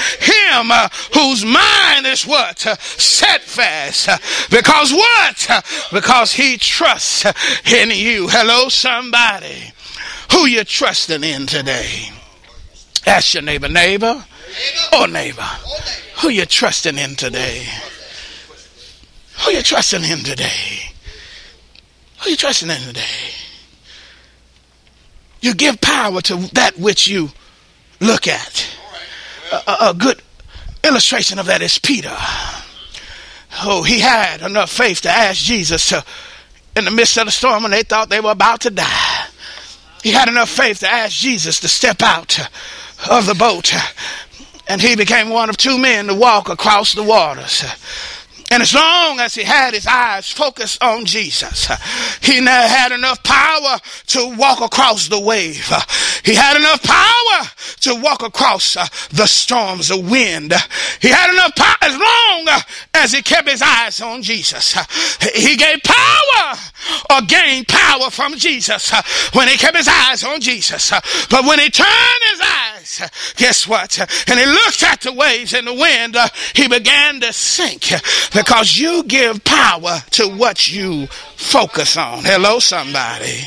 him 0.49 0.71
uh, 0.71 0.89
whose 1.15 1.45
mind 1.45 2.07
is 2.07 2.27
what? 2.27 2.67
Uh, 2.67 2.77
set 2.77 3.43
fast. 3.43 4.09
Uh, 4.09 4.19
because 4.51 4.93
what? 4.93 5.65
Because 5.93 6.33
he 6.33 6.57
trusts 6.57 7.25
in 7.71 7.91
you. 7.91 8.29
Hello, 8.29 8.69
somebody. 8.69 9.73
Who 10.33 10.47
you 10.47 10.65
trusting 10.65 11.25
in 11.25 11.47
today? 11.47 12.11
Ask 13.07 13.35
your 13.35 13.43
neighbor, 13.43 13.69
neighbor, 13.69 14.25
or 14.93 15.09
neighbor. 15.09 15.49
Who 16.21 16.29
you 16.29 16.45
trusting 16.47 16.99
in 16.99 17.17
today? 17.17 17.67
Who 19.45 19.53
you 19.53 19.63
trusting 19.63 20.05
in 20.05 20.19
today? 20.19 20.93
Who 22.21 22.31
you 22.31 22.37
trusting 22.37 22.69
in 22.69 22.81
today? 22.81 23.05
You 25.41 25.55
give 25.55 25.81
power 25.81 26.21
to 26.23 26.37
that 26.55 26.79
which 26.79 27.07
you 27.09 27.31
look 28.01 28.27
at. 28.27 28.67
A, 29.53 29.77
a, 29.91 29.95
good 29.95 30.21
illustration 30.85 31.39
of 31.39 31.47
that 31.47 31.63
is 31.63 31.79
Peter. 31.79 32.15
Oh, 33.63 33.83
he 33.83 34.01
had 34.01 34.43
enough 34.43 34.71
faith 34.71 35.01
to 35.03 35.11
ask 35.11 35.39
Jesus 35.43 35.89
to, 35.89 36.05
in 36.77 36.85
the 36.85 36.91
midst 36.91 37.17
of 37.17 37.27
the 37.27 37.31
storm 37.31 37.63
when 37.63 37.73
they 37.73 37.83
thought 37.83 38.11
they 38.11 38.21
were 38.21 38.31
about 38.31 38.61
to 38.63 38.71
die. 38.71 39.27
He 40.03 40.11
had 40.11 40.29
enough 40.29 40.51
faith 40.51 40.81
to 40.81 40.89
ask 40.89 41.17
Jesus 41.17 41.61
to 41.61 41.69
step 41.69 42.03
out 42.03 42.39
of 43.11 43.27
the 43.27 43.35
boat. 43.35 43.73
And 44.69 44.81
he 44.83 44.97
became 44.97 45.31
one 45.31 45.49
of 45.49 45.57
two 45.57 45.79
men 45.79 46.09
to 46.09 46.15
walk 46.15 46.49
across 46.49 46.93
the 46.93 47.03
waters. 47.03 47.65
And 48.51 48.63
as 48.63 48.75
long 48.75 49.21
as 49.21 49.35
he 49.35 49.43
had 49.43 49.75
his 49.75 49.87
eyes 49.87 50.33
focused 50.33 50.83
on 50.83 51.05
Jesus, 51.05 51.69
he 52.23 52.41
never 52.41 52.67
had 52.67 52.93
enough 52.93 53.23
power 53.23 53.79
to 54.07 54.37
walk 54.37 54.61
across 54.61 55.09
the 55.09 55.21
wave. 55.21 55.71
He 56.25 56.35
had 56.35 56.57
enough 56.57 56.83
power 56.83 57.51
to 57.81 58.01
walk 58.03 58.23
across 58.23 58.77
uh, 58.77 58.87
the 59.11 59.27
storms 59.27 59.91
of 59.91 60.11
wind. 60.11 60.53
He 61.01 61.09
had 61.09 61.31
enough 61.31 61.55
power 61.57 61.77
as 61.83 61.97
long 61.97 62.63
as 62.95 63.13
he 63.13 63.23
kept 63.23 63.49
his 63.49 63.63
eyes 63.63 64.01
on 64.01 64.23
Jesus. 64.23 64.77
He 65.35 65.57
gave 65.57 65.83
power 65.83 66.57
or 67.11 67.23
gain 67.23 67.65
power 67.65 68.11
from 68.11 68.35
Jesus 68.37 68.93
uh, 68.93 69.03
when 69.33 69.49
he 69.49 69.57
kept 69.57 69.77
his 69.77 69.89
eyes 69.89 70.25
on 70.25 70.41
Jesus. 70.41 70.93
Uh, 70.93 71.01
but 71.31 71.45
when 71.45 71.59
he 71.59 71.71
turned 71.71 72.23
his 72.31 72.41
eyes, 72.41 73.01
uh, 73.03 73.09
guess 73.37 73.67
what? 73.67 73.99
And 74.29 74.39
he 74.39 74.47
looked 74.47 74.83
at 74.83 75.01
the 75.01 75.13
waves 75.13 75.55
and 75.55 75.67
the 75.67 75.75
wind, 75.75 76.17
he 76.55 76.69
began 76.69 77.21
to 77.21 77.33
sink 77.33 77.91
because 78.33 78.79
you 78.79 79.05
give 79.05 79.45
power 79.45 79.99
to 80.13 80.29
what 80.29 80.69
you 80.69 81.07
focus 81.37 81.97
on. 81.97 82.25
Hello, 82.25 82.59
somebody. 82.59 83.41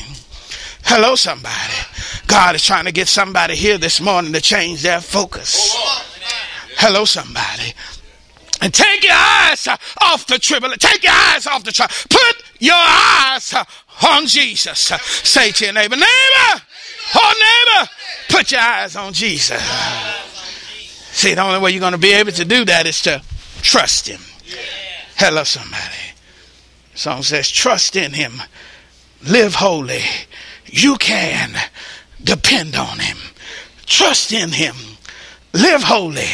Hello, 0.84 1.16
somebody. 1.16 1.74
God 2.28 2.56
is 2.56 2.66
trying 2.66 2.86
to 2.86 2.92
get 2.92 3.08
somebody 3.08 3.56
here 3.56 3.78
this 3.78 4.02
morning 4.02 4.34
to 4.34 4.42
change 4.42 4.82
their 4.82 5.00
focus. 5.00 5.74
Hello, 6.78 7.06
somebody. 7.06 7.74
And 8.62 8.72
take 8.72 9.04
your 9.04 9.14
eyes 9.14 9.68
off 10.02 10.28
the 10.28 10.38
tribulation. 10.38 10.80
Take 10.80 11.04
your 11.04 11.14
eyes 11.14 11.48
off 11.48 11.64
the 11.64 11.72
trial. 11.72 11.90
Put 12.10 12.44
your 12.60 12.76
eyes 12.76 13.56
on 14.04 14.28
Jesus. 14.28 14.80
Say 14.80 15.52
to 15.52 15.66
your 15.66 15.74
neighbor, 15.74 15.96
neighbor, 15.96 16.62
oh 17.16 17.80
neighbor, 17.80 17.90
put 18.30 18.52
your 18.52 18.62
eyes 18.62 18.96
on 18.96 19.14
Jesus. 19.14 19.62
See, 21.12 21.34
the 21.34 21.42
only 21.42 21.60
way 21.60 21.72
you're 21.72 21.80
going 21.80 21.94
to 21.94 21.98
be 21.98 22.14
able 22.14 22.32
to 22.34 22.46
do 22.46 22.64
that 22.66 22.86
is 22.86 23.02
to 23.02 23.22
trust 23.62 24.08
Him. 24.08 24.22
Hello, 25.18 25.44
somebody. 25.44 25.82
Song 26.94 27.24
says, 27.24 27.50
trust 27.50 27.96
in 27.96 28.14
Him, 28.14 28.42
live 29.28 29.56
holy. 29.56 30.04
You 30.68 30.98
can 30.98 31.56
depend 32.24 32.76
on 32.76 33.00
Him, 33.00 33.18
trust 33.88 34.32
in 34.32 34.52
Him, 34.52 34.76
live 35.54 35.84
holy. 35.84 36.30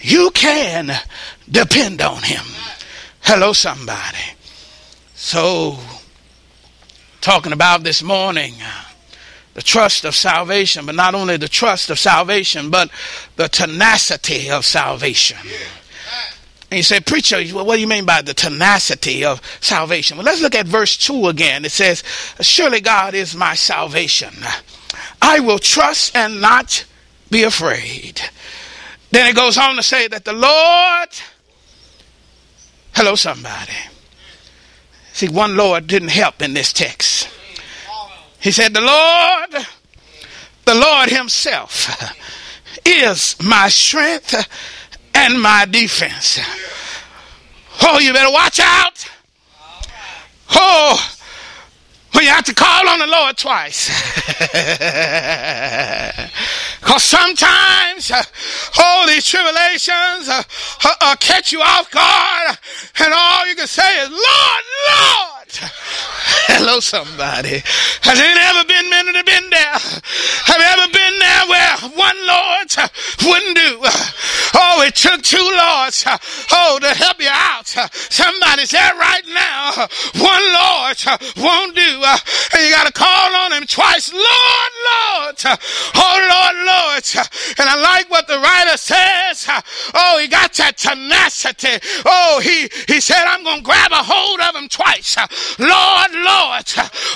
You 0.00 0.30
can 0.32 0.92
depend 1.50 2.00
on 2.00 2.22
Him. 2.22 2.44
Hello, 3.22 3.52
somebody. 3.52 4.18
So, 5.14 5.78
talking 7.20 7.52
about 7.52 7.84
this 7.84 8.02
morning, 8.02 8.54
uh, 8.62 8.84
the 9.54 9.62
trust 9.62 10.04
of 10.04 10.14
salvation, 10.14 10.86
but 10.86 10.94
not 10.94 11.14
only 11.14 11.36
the 11.36 11.48
trust 11.48 11.90
of 11.90 11.98
salvation, 11.98 12.70
but 12.70 12.90
the 13.36 13.48
tenacity 13.48 14.50
of 14.50 14.64
salvation. 14.64 15.38
And 16.70 16.78
you 16.78 16.82
say, 16.82 17.00
Preacher, 17.00 17.42
what 17.48 17.74
do 17.74 17.80
you 17.82 17.86
mean 17.86 18.06
by 18.06 18.22
the 18.22 18.32
tenacity 18.32 19.26
of 19.26 19.42
salvation? 19.60 20.16
Well, 20.16 20.24
let's 20.24 20.40
look 20.40 20.54
at 20.54 20.66
verse 20.66 20.96
2 20.96 21.28
again. 21.28 21.66
It 21.66 21.70
says, 21.70 22.02
Surely 22.40 22.80
God 22.80 23.12
is 23.12 23.34
my 23.34 23.54
salvation. 23.54 24.34
I 25.20 25.40
will 25.40 25.58
trust 25.58 26.16
and 26.16 26.40
not 26.40 26.86
be 27.30 27.42
afraid. 27.42 28.22
Then 29.10 29.26
it 29.28 29.36
goes 29.36 29.58
on 29.58 29.76
to 29.76 29.82
say 29.82 30.08
that 30.08 30.24
the 30.24 30.32
Lord, 30.32 31.08
hello, 32.94 33.14
somebody. 33.14 33.72
See, 35.12 35.28
one 35.28 35.56
Lord 35.56 35.86
didn't 35.86 36.08
help 36.08 36.40
in 36.40 36.54
this 36.54 36.72
text. 36.72 37.28
He 38.40 38.50
said, 38.50 38.74
The 38.74 38.80
Lord, 38.80 39.66
the 40.64 40.74
Lord 40.74 41.10
Himself 41.10 42.14
is 42.84 43.36
my 43.42 43.68
strength 43.68 44.34
and 45.14 45.40
my 45.40 45.66
defense. 45.70 46.40
Oh, 47.82 47.98
you 47.98 48.12
better 48.12 48.32
watch 48.32 48.60
out. 48.60 49.08
Oh, 50.54 51.16
when 52.12 52.24
you 52.24 52.30
have 52.30 52.44
to 52.44 52.54
call 52.54 52.88
on 52.88 52.98
the 52.98 53.06
Lord 53.06 53.36
twice. 53.36 53.90
Because 56.82 57.04
sometimes, 57.04 58.10
uh, 58.10 58.20
all 58.82 59.06
these 59.06 59.24
tribulations 59.24 60.28
uh, 60.28 60.42
uh, 60.84 60.94
uh, 61.00 61.16
catch 61.16 61.52
you 61.52 61.62
off 61.62 61.88
guard, 61.92 62.58
and 62.98 63.14
all 63.14 63.46
you 63.46 63.54
can 63.54 63.68
say 63.68 64.02
is, 64.02 64.10
Lord, 64.10 64.18
Lord. 64.18 65.31
Hello, 66.48 66.80
somebody. 66.80 67.60
Has 68.02 68.18
it 68.18 68.36
ever 68.40 68.64
been 68.64 68.88
men 68.88 69.06
that 69.12 69.26
been 69.26 69.50
there? 69.52 69.78
Have 70.48 70.60
you 70.60 70.68
ever 70.72 70.88
been 70.88 71.16
there 71.20 71.44
where 71.48 71.74
one 71.92 72.18
Lord 72.24 72.68
wouldn't 73.28 73.56
do? 73.56 73.72
Oh, 74.54 74.84
it 74.86 74.94
took 74.94 75.22
two 75.22 75.42
Lords, 75.42 76.04
oh, 76.52 76.78
to 76.80 76.94
help 76.94 77.20
you 77.20 77.28
out. 77.28 77.68
Somebody's 77.92 78.70
there 78.70 78.94
right 78.96 79.24
now, 79.28 79.88
one 80.16 80.46
Lord 80.52 80.96
won't 81.36 81.74
do. 81.74 82.00
And 82.52 82.60
you 82.64 82.70
got 82.70 82.86
to 82.86 82.92
call 82.92 83.34
on 83.36 83.52
him 83.52 83.64
twice. 83.66 84.12
Lord, 84.12 84.72
Lord. 84.88 85.36
Oh, 85.96 86.16
Lord, 86.20 86.56
Lord. 86.64 87.04
And 87.58 87.68
I 87.68 87.76
like 87.80 88.10
what 88.10 88.26
the 88.26 88.38
writer 88.38 88.76
says. 88.76 89.48
Oh, 89.94 90.18
he 90.20 90.28
got 90.28 90.52
that 90.54 90.76
tenacity. 90.76 91.80
Oh, 92.04 92.40
he, 92.42 92.68
he 92.92 93.00
said, 93.00 93.24
I'm 93.26 93.44
going 93.44 93.58
to 93.58 93.62
grab 93.62 93.92
a 93.92 94.02
hold 94.02 94.40
of 94.40 94.54
him 94.54 94.68
twice. 94.68 95.16
Lord, 95.58 96.12
Lord. 96.12 96.64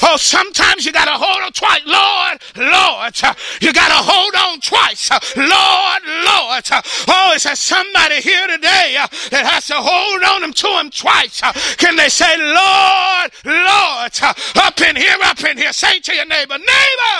Oh, 0.02 0.16
sometimes 0.16 0.84
you 0.84 0.92
got 0.92 1.06
to 1.06 1.16
hold 1.16 1.42
on 1.42 1.52
twice. 1.52 1.82
Lord, 1.86 2.38
Lord. 2.56 3.14
You 3.60 3.72
got 3.72 3.88
to 3.88 4.00
hold 4.00 4.34
on 4.34 4.60
twice. 4.60 5.10
Lord, 5.36 6.02
Lord. 6.04 6.64
Oh, 7.08 7.32
is 7.34 7.44
there 7.44 7.56
somebody 7.56 8.16
here 8.20 8.46
today 8.46 8.96
uh, 8.98 9.06
that 9.30 9.44
has 9.46 9.66
to 9.66 9.74
hold 9.76 10.22
on 10.22 10.42
him 10.42 10.52
to 10.52 10.68
him 10.78 10.90
twice? 10.90 11.42
Uh, 11.42 11.52
can 11.76 11.96
they 11.96 12.08
say, 12.08 12.36
Lord, 12.36 13.30
Lord, 13.44 14.12
up 14.56 14.80
in 14.80 14.96
here, 14.96 15.16
up 15.24 15.42
in 15.44 15.56
here? 15.56 15.72
Say 15.72 16.00
to 16.00 16.14
your 16.14 16.26
neighbor, 16.26 16.58
neighbor, 16.58 17.16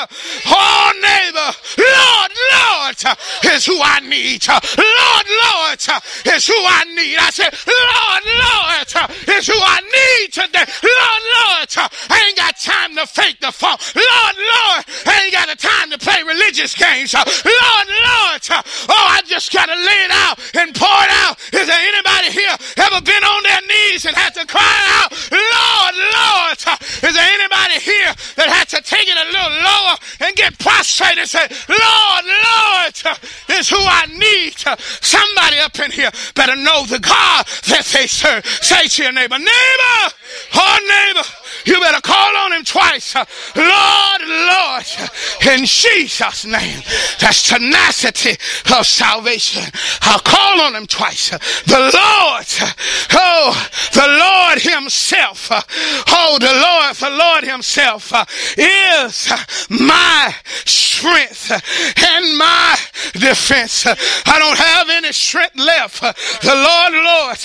oh, 0.46 0.92
neighbor, 1.00 1.48
Lord, 1.78 2.30
Lord 2.86 3.04
uh, 3.04 3.16
is 3.50 3.66
who 3.66 3.78
I 3.82 3.98
need. 3.98 4.46
Uh, 4.46 4.60
Lord, 4.78 5.26
Lord 5.26 5.80
uh, 5.90 5.98
is 6.30 6.46
who 6.46 6.54
I 6.54 6.84
need. 6.94 7.18
I 7.18 7.30
said, 7.34 7.50
Lord, 7.66 8.22
Lord 8.46 9.10
is 9.26 9.46
who 9.50 9.58
I 9.58 9.82
need 9.82 10.30
today. 10.30 10.62
Lord, 10.62 11.22
Lord, 11.34 11.66
I 12.06 12.30
ain't 12.30 12.38
got 12.38 12.54
time 12.62 12.94
to 12.94 13.06
fake 13.06 13.40
the 13.40 13.50
fall. 13.50 13.74
Lord, 13.74 14.36
Lord, 14.38 14.82
I 15.02 15.26
ain't 15.26 15.34
got 15.34 15.50
the 15.50 15.58
time 15.58 15.90
to 15.90 15.98
play 15.98 16.22
religious 16.22 16.78
games. 16.78 17.10
Lord, 17.14 17.86
Lord, 17.90 18.42
oh, 18.54 19.06
I 19.10 19.22
just 19.26 19.50
got 19.50 19.66
to 19.66 19.74
lay 19.74 20.00
it 20.06 20.14
out 20.14 20.38
and 20.54 20.70
pour 20.70 21.00
it 21.02 21.12
out. 21.26 21.42
Is 21.50 21.66
there 21.66 21.82
anybody 21.90 22.30
here 22.38 22.54
ever 22.86 23.02
been 23.02 23.24
on 23.26 23.42
their 23.42 23.62
knees 23.66 24.06
and 24.06 24.14
had 24.14 24.30
to 24.38 24.46
cry 24.46 24.78
out, 25.02 25.10
Lord, 25.34 25.94
Lord? 26.14 26.58
Is 27.02 27.14
there 27.18 27.30
anybody 27.34 27.82
here 27.82 28.14
that 28.38 28.46
had 28.46 28.70
to 28.70 28.80
take 28.82 29.10
it 29.10 29.18
a 29.18 29.26
little 29.26 29.54
lower 29.58 29.94
and 30.22 30.36
get 30.36 30.54
prostrate 30.58 31.18
and 31.18 31.28
say, 31.28 31.46
Lord, 31.66 32.24
Lord, 32.24 32.75
Uh, 33.04 33.14
is 33.50 33.68
who 33.68 33.78
I 33.78 34.06
need? 34.06 34.54
Uh, 34.66 34.76
somebody 34.78 35.58
up 35.58 35.78
in 35.78 35.90
here 35.90 36.10
better 36.34 36.56
know 36.56 36.84
the 36.86 36.98
God 36.98 37.46
that 37.68 37.84
they 37.92 38.06
serve. 38.06 38.44
Say 38.46 38.86
to 38.86 39.02
your 39.04 39.12
neighbor, 39.12 39.38
neighbor, 39.38 40.14
oh 40.54 40.78
neighbor, 40.86 41.28
you 41.64 41.80
better 41.80 42.00
call 42.00 42.36
on 42.36 42.52
him 42.52 42.64
twice. 42.64 43.14
Lord, 43.14 44.22
Lord, 44.26 44.84
in 45.46 45.64
Jesus' 45.64 46.44
name. 46.44 46.82
That's 47.20 47.48
tenacity 47.48 48.36
of 48.74 48.86
salvation. 48.86 49.62
I'll 50.02 50.20
call 50.20 50.60
on 50.60 50.74
him 50.74 50.86
twice. 50.86 51.30
The 51.30 51.78
Lord, 51.78 52.46
oh, 53.12 53.68
the 53.92 54.06
Lord 54.06 54.60
himself, 54.60 55.48
oh, 55.50 56.38
the 56.40 56.46
Lord, 56.46 56.96
the 56.96 57.10
Lord 57.16 57.44
himself 57.44 58.12
is 58.56 59.32
my 59.70 60.34
strength 60.64 61.50
and 61.50 62.38
my 62.38 62.76
defense. 63.12 63.86
I 63.86 64.38
don't 64.38 64.58
have 64.58 64.88
any 64.90 65.12
strength 65.12 65.56
left. 65.56 66.00
The 66.00 66.54
Lord, 66.54 66.92
Lord, 66.92 67.38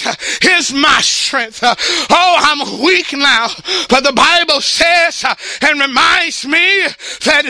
is 0.58 0.74
my 0.74 1.02
strength. 1.02 1.60
Oh, 1.64 2.36
I'm 2.40 2.84
weak 2.84 3.14
now, 3.14 3.48
but 3.90 4.01
the 4.04 4.14
Bible 4.14 4.62
says 4.62 5.24
uh, 5.24 5.36
and 5.62 5.80
reminds 5.80 6.46
me 6.46 6.88
that 7.26 7.46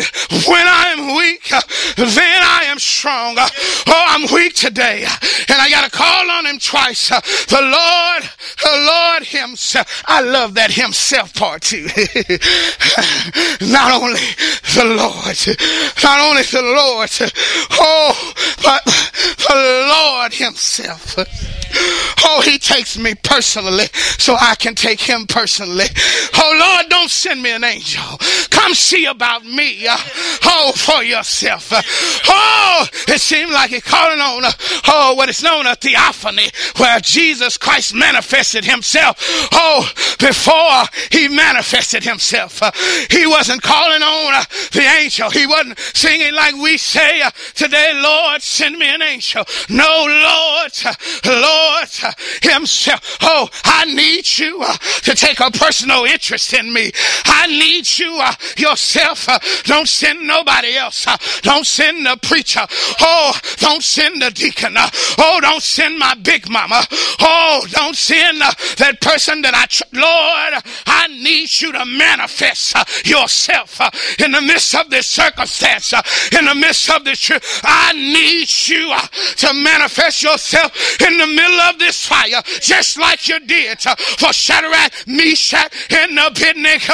when 0.47 0.67
I 0.67 0.93
am 0.97 1.15
weak, 1.15 1.51
uh, 1.51 1.61
then 1.97 2.41
I 2.43 2.65
am 2.65 2.79
strong. 2.79 3.37
Uh, 3.37 3.47
oh, 3.87 4.05
I'm 4.07 4.33
weak 4.33 4.53
today, 4.53 5.03
and 5.03 5.57
I 5.61 5.69
got 5.69 5.83
to 5.83 5.91
call 5.91 6.29
on 6.31 6.45
Him 6.45 6.59
twice. 6.59 7.09
The 7.09 7.61
Lord, 7.61 8.29
the 8.61 8.83
Lord 8.85 9.23
Himself. 9.23 10.03
I 10.05 10.21
love 10.21 10.55
that 10.55 10.71
Himself 10.71 11.33
part 11.33 11.61
too. 11.63 11.83
not 13.71 13.91
only 13.91 14.21
the 14.75 14.85
Lord, 14.85 15.37
not 16.03 16.19
only 16.19 16.43
the 16.43 16.61
Lord, 16.61 17.09
oh, 17.79 18.33
but 18.63 18.83
the 18.85 19.87
Lord 19.89 20.33
Himself. 20.33 21.17
Oh, 22.23 22.41
he 22.41 22.57
takes 22.57 22.97
me 22.97 23.15
personally 23.15 23.85
so 23.93 24.35
I 24.39 24.55
can 24.55 24.75
take 24.75 24.99
him 24.99 25.25
personally. 25.27 25.85
Oh, 26.35 26.57
Lord, 26.59 26.89
don't 26.89 27.09
send 27.09 27.41
me 27.41 27.51
an 27.51 27.63
angel. 27.63 28.03
Come 28.49 28.73
see 28.73 29.05
about 29.05 29.45
me. 29.45 29.87
Uh, 29.87 29.97
oh, 30.45 30.73
for 30.75 31.03
yourself. 31.03 31.71
Oh, 32.27 32.87
it 33.07 33.19
seems 33.19 33.51
like 33.51 33.71
he's 33.71 33.83
calling 33.83 34.19
on, 34.19 34.45
uh, 34.45 34.51
oh, 34.87 35.13
what 35.15 35.29
is 35.29 35.43
known 35.43 35.65
a 35.65 35.75
theophany 35.75 36.49
where 36.77 36.99
Jesus 36.99 37.57
Christ 37.57 37.95
manifested 38.31 38.63
himself. 38.63 39.17
Oh, 39.51 39.89
before 40.17 40.83
he 41.11 41.27
manifested 41.27 42.03
himself, 42.03 42.61
he 43.11 43.27
wasn't 43.27 43.61
calling 43.61 44.01
on 44.01 44.45
the 44.71 44.87
angel. 44.99 45.29
He 45.29 45.45
wasn't 45.45 45.77
singing 45.79 46.33
like 46.33 46.55
we 46.55 46.77
say 46.77 47.23
today, 47.55 47.91
Lord, 47.95 48.41
send 48.41 48.77
me 48.77 48.87
an 48.87 49.01
angel. 49.01 49.43
No, 49.69 50.05
Lord, 50.07 50.71
Lord 51.25 51.89
himself. 52.41 53.17
Oh, 53.21 53.49
I 53.65 53.85
need 53.93 54.37
you 54.37 54.61
uh, 54.61 54.77
to 54.77 55.13
take 55.13 55.41
a 55.41 55.51
personal 55.51 56.05
interest 56.05 56.53
in 56.53 56.71
me. 56.71 56.91
I 57.25 57.47
need 57.47 57.99
you 57.99 58.17
uh, 58.21 58.33
yourself. 58.57 59.27
Uh, 59.27 59.39
don't 59.63 59.89
send 59.89 60.25
nobody 60.25 60.77
else. 60.77 61.05
Uh, 61.05 61.17
don't 61.41 61.65
send 61.65 62.05
the 62.05 62.17
preacher. 62.21 62.65
Oh, 63.01 63.37
don't 63.57 63.83
send 63.83 64.21
the 64.21 64.31
deacon. 64.31 64.77
Uh, 64.77 64.89
oh, 65.17 65.39
don't 65.41 65.61
send 65.61 65.99
my 65.99 66.13
big 66.13 66.49
mama. 66.49 66.81
Oh, 67.19 67.65
don't 67.71 67.95
send 67.95 68.20
uh, 68.41 68.51
that 68.77 69.01
person 69.01 69.41
that 69.41 69.53
I, 69.53 69.65
tr- 69.65 69.83
Lord, 69.93 70.63
I 70.85 71.07
need 71.07 71.49
you 71.59 71.71
to 71.71 71.85
manifest 71.85 72.75
uh, 72.75 72.83
yourself 73.05 73.81
uh, 73.81 73.89
in 74.23 74.31
the 74.31 74.41
midst 74.41 74.75
of 74.75 74.89
this 74.89 75.07
circumstance, 75.07 75.93
uh, 75.93 76.01
in 76.37 76.45
the 76.45 76.55
midst 76.55 76.89
of 76.89 77.03
this. 77.03 77.31
I 77.63 77.93
need 77.93 78.49
you 78.67 78.93
to 79.37 79.53
manifest 79.53 80.23
yourself 80.23 80.71
in 81.01 81.17
the 81.17 81.27
middle 81.27 81.59
of 81.61 81.79
this 81.79 82.05
fire, 82.05 82.41
just 82.61 82.99
like 82.99 83.27
you 83.27 83.39
did 83.39 83.79
for 83.81 84.33
Shadrach, 84.33 85.07
Meshach, 85.07 85.71
and 85.91 86.17
Abednego. 86.17 86.93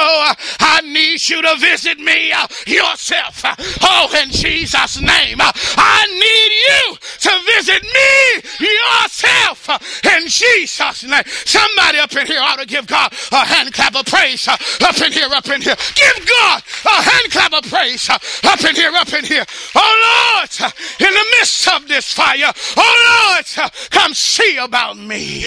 I 0.60 0.82
need 0.84 1.28
you 1.30 1.42
to 1.42 1.56
visit 1.60 2.00
me 2.00 2.34
yourself. 2.66 3.44
Oh, 3.82 4.10
in 4.22 4.32
Jesus' 4.32 5.02
name, 5.02 5.38
I 5.40 6.06
need 6.08 6.52
you 6.68 6.98
to 7.20 7.32
visit 7.56 7.84
me 7.84 8.68
yourself 8.68 9.70
in 10.04 10.28
Jesus' 10.28 11.04
name. 11.04 11.17
Somebody 11.26 12.00
up 12.00 12.16
in 12.16 12.28
here 12.28 12.40
ought 12.42 12.60
to 12.60 12.66
give 12.66 12.88
God 12.88 13.14
a 13.32 13.46
hand 13.46 13.74
clap 13.74 13.96
of 13.96 14.06
praise 14.06 14.48
uh, 14.48 14.58
up 14.82 15.00
in 15.02 15.12
here, 15.12 15.28
up 15.32 15.48
in 15.48 15.62
here. 15.62 15.76
Give 15.96 16.28
God 16.28 16.64
a 16.86 17.02
hand 17.02 17.32
clap 17.32 17.54
of 17.54 17.70
praise 17.70 18.10
uh, 18.10 18.18
up 18.46 18.64
in 18.64 18.76
here, 18.76 18.92
up 18.94 19.12
in 19.14 19.26
here. 19.26 19.46
Oh 19.76 20.38
Lord, 20.38 20.50
uh, 20.62 20.72
in 21.00 21.14
the 21.14 21.26
midst 21.40 21.68
of 21.74 21.88
this 21.88 22.14
fire, 22.14 22.52
oh 22.76 23.34
Lord, 23.58 23.72
come 23.90 24.14
see 24.14 24.58
about 24.58 24.98
me. 24.98 25.44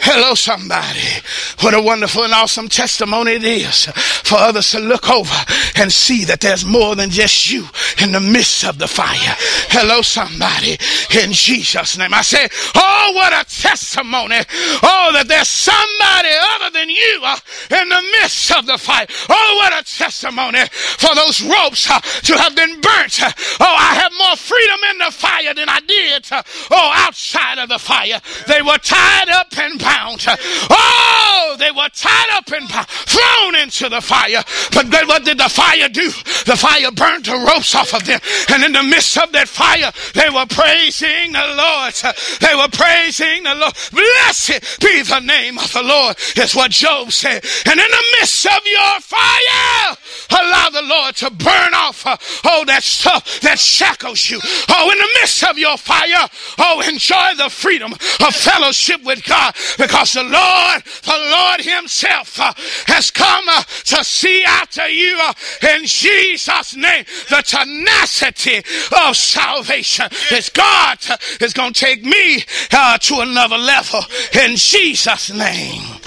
Hello, 0.00 0.34
somebody. 0.34 1.22
What 1.60 1.74
a 1.74 1.80
wonderful 1.80 2.24
and 2.24 2.32
awesome 2.32 2.68
testimony 2.68 3.32
it 3.32 3.44
is 3.44 3.86
for 4.24 4.36
others 4.36 4.70
to 4.70 4.78
look 4.78 5.08
over 5.10 5.34
and 5.76 5.92
see 5.92 6.24
that 6.24 6.40
there's 6.40 6.64
more 6.64 6.94
than 6.96 7.10
just 7.10 7.50
you 7.50 7.66
in 8.02 8.12
the 8.12 8.20
midst 8.20 8.64
of 8.64 8.78
the 8.78 8.88
fire. 8.88 9.34
Hello, 9.70 10.02
somebody. 10.02 10.78
In 11.22 11.32
Jesus' 11.32 11.96
name. 11.98 12.14
I 12.14 12.22
say, 12.22 12.48
oh, 12.74 13.12
what 13.14 13.32
a 13.32 13.44
testimony. 13.48 14.36
Oh, 14.82 15.07
that 15.12 15.28
there's 15.28 15.48
somebody 15.48 16.32
other 16.56 16.70
than 16.70 16.90
you 16.90 17.20
uh, 17.24 17.36
in 17.70 17.88
the 17.88 18.02
midst 18.20 18.50
of 18.52 18.66
the 18.66 18.78
fire. 18.78 19.06
Oh, 19.28 19.50
what 19.56 19.72
a 19.72 19.84
testimony 19.84 20.64
for 20.98 21.14
those 21.14 21.42
ropes 21.42 21.90
uh, 21.90 22.00
to 22.00 22.38
have 22.38 22.54
been 22.54 22.80
burnt. 22.80 23.18
Oh, 23.60 23.76
I 23.78 23.94
have 23.94 24.12
more 24.18 24.36
freedom 24.36 24.80
in 24.90 24.98
the 24.98 25.12
fire 25.12 25.54
than 25.54 25.68
I 25.68 25.80
did. 25.80 26.26
Uh, 26.30 26.42
oh, 26.70 26.92
outside 26.94 27.58
of 27.58 27.68
the 27.68 27.78
fire. 27.78 28.20
They 28.46 28.62
were 28.62 28.78
tied 28.78 29.28
up 29.28 29.56
and 29.58 29.78
bound. 29.78 30.24
Oh, 30.70 31.56
they 31.58 31.70
were 31.70 31.88
tied 31.94 32.30
up 32.32 32.50
and 32.52 32.68
bound, 32.68 32.88
thrown 32.88 33.54
into 33.56 33.88
the 33.88 34.00
fire. 34.00 34.42
But 34.72 34.90
then 34.90 35.06
what 35.08 35.24
did 35.24 35.38
the 35.38 35.48
fire 35.48 35.88
do? 35.88 36.10
The 36.46 36.56
fire 36.56 36.90
burned 36.92 37.26
the 37.26 37.36
ropes 37.36 37.74
off 37.74 37.94
of 37.94 38.04
them. 38.04 38.20
And 38.50 38.64
in 38.64 38.72
the 38.72 38.82
midst 38.82 39.16
of 39.18 39.32
that 39.32 39.48
fire, 39.48 39.92
they 40.14 40.30
were 40.30 40.46
praising 40.46 41.32
the 41.32 41.46
Lord. 41.56 41.94
They 42.40 42.54
were 42.54 42.68
praising 42.68 43.42
the 43.44 43.54
Lord. 43.54 43.74
Blessed 43.92 44.80
be 44.80 44.97
the 45.02 45.20
name 45.20 45.58
of 45.58 45.72
the 45.72 45.82
Lord, 45.82 46.16
is 46.36 46.54
what 46.54 46.70
Job 46.70 47.12
said. 47.12 47.44
And 47.66 47.78
in 47.78 47.90
the 47.90 48.04
midst 48.18 48.46
of 48.46 48.60
your 48.66 49.00
fire, 49.00 49.96
allow 50.30 50.70
the 50.70 50.82
Lord 50.82 51.16
to 51.16 51.30
burn 51.30 51.74
off 51.74 52.06
uh, 52.06 52.16
all 52.44 52.64
that 52.66 52.82
stuff 52.82 53.40
that 53.40 53.58
shackles 53.58 54.30
you. 54.30 54.40
Oh, 54.68 54.90
in 54.90 54.98
the 54.98 55.08
midst 55.20 55.44
of 55.44 55.58
your 55.58 55.76
fire, 55.76 56.28
oh, 56.58 56.82
enjoy 56.88 57.34
the 57.36 57.50
freedom 57.50 57.92
of 57.92 58.34
fellowship 58.34 59.02
with 59.04 59.24
God 59.24 59.54
because 59.78 60.12
the 60.12 60.22
Lord, 60.22 60.82
the 61.04 61.28
Lord 61.30 61.60
Himself 61.60 62.40
uh, 62.40 62.52
has 62.86 63.10
come 63.10 63.44
uh, 63.48 63.62
to 63.62 64.04
see 64.04 64.44
after 64.44 64.88
you 64.88 65.18
uh, 65.20 65.32
in 65.74 65.84
Jesus' 65.84 66.76
name. 66.76 67.04
The 67.28 67.42
tenacity 67.44 68.58
of 69.06 69.16
salvation 69.16 70.06
is 70.30 70.48
God 70.50 70.98
uh, 71.10 71.16
is 71.40 71.52
going 71.52 71.72
to 71.72 71.80
take 71.80 72.04
me 72.04 72.44
uh, 72.72 72.98
to 72.98 73.20
another 73.20 73.58
level 73.58 74.00
in 74.34 74.56
Jesus' 74.56 74.87
name. 75.34 76.00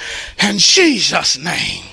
In 0.44 0.58
Jesus' 0.58 1.38
name. 1.38 1.84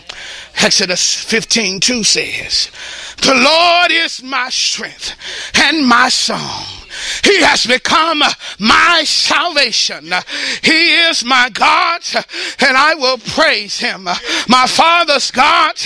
Exodus 0.61 1.14
15 1.22 1.81
2 1.81 2.03
says, 2.03 2.70
The 3.18 3.35
Lord 3.35 3.92
is 3.92 4.22
my 4.22 4.48
strength 4.48 5.14
and 5.55 5.87
my 5.87 6.09
song. 6.09 6.77
He 7.24 7.42
has 7.42 7.66
become 7.66 8.22
my 8.59 9.03
salvation. 9.05 10.12
He 10.62 10.94
is 11.09 11.24
my 11.24 11.51
God, 11.53 12.03
and 12.61 12.77
I 12.77 12.94
will 12.94 13.18
praise 13.18 13.79
him. 13.79 14.05
My 14.48 14.66
Father's 14.66 15.31
God, 15.31 15.77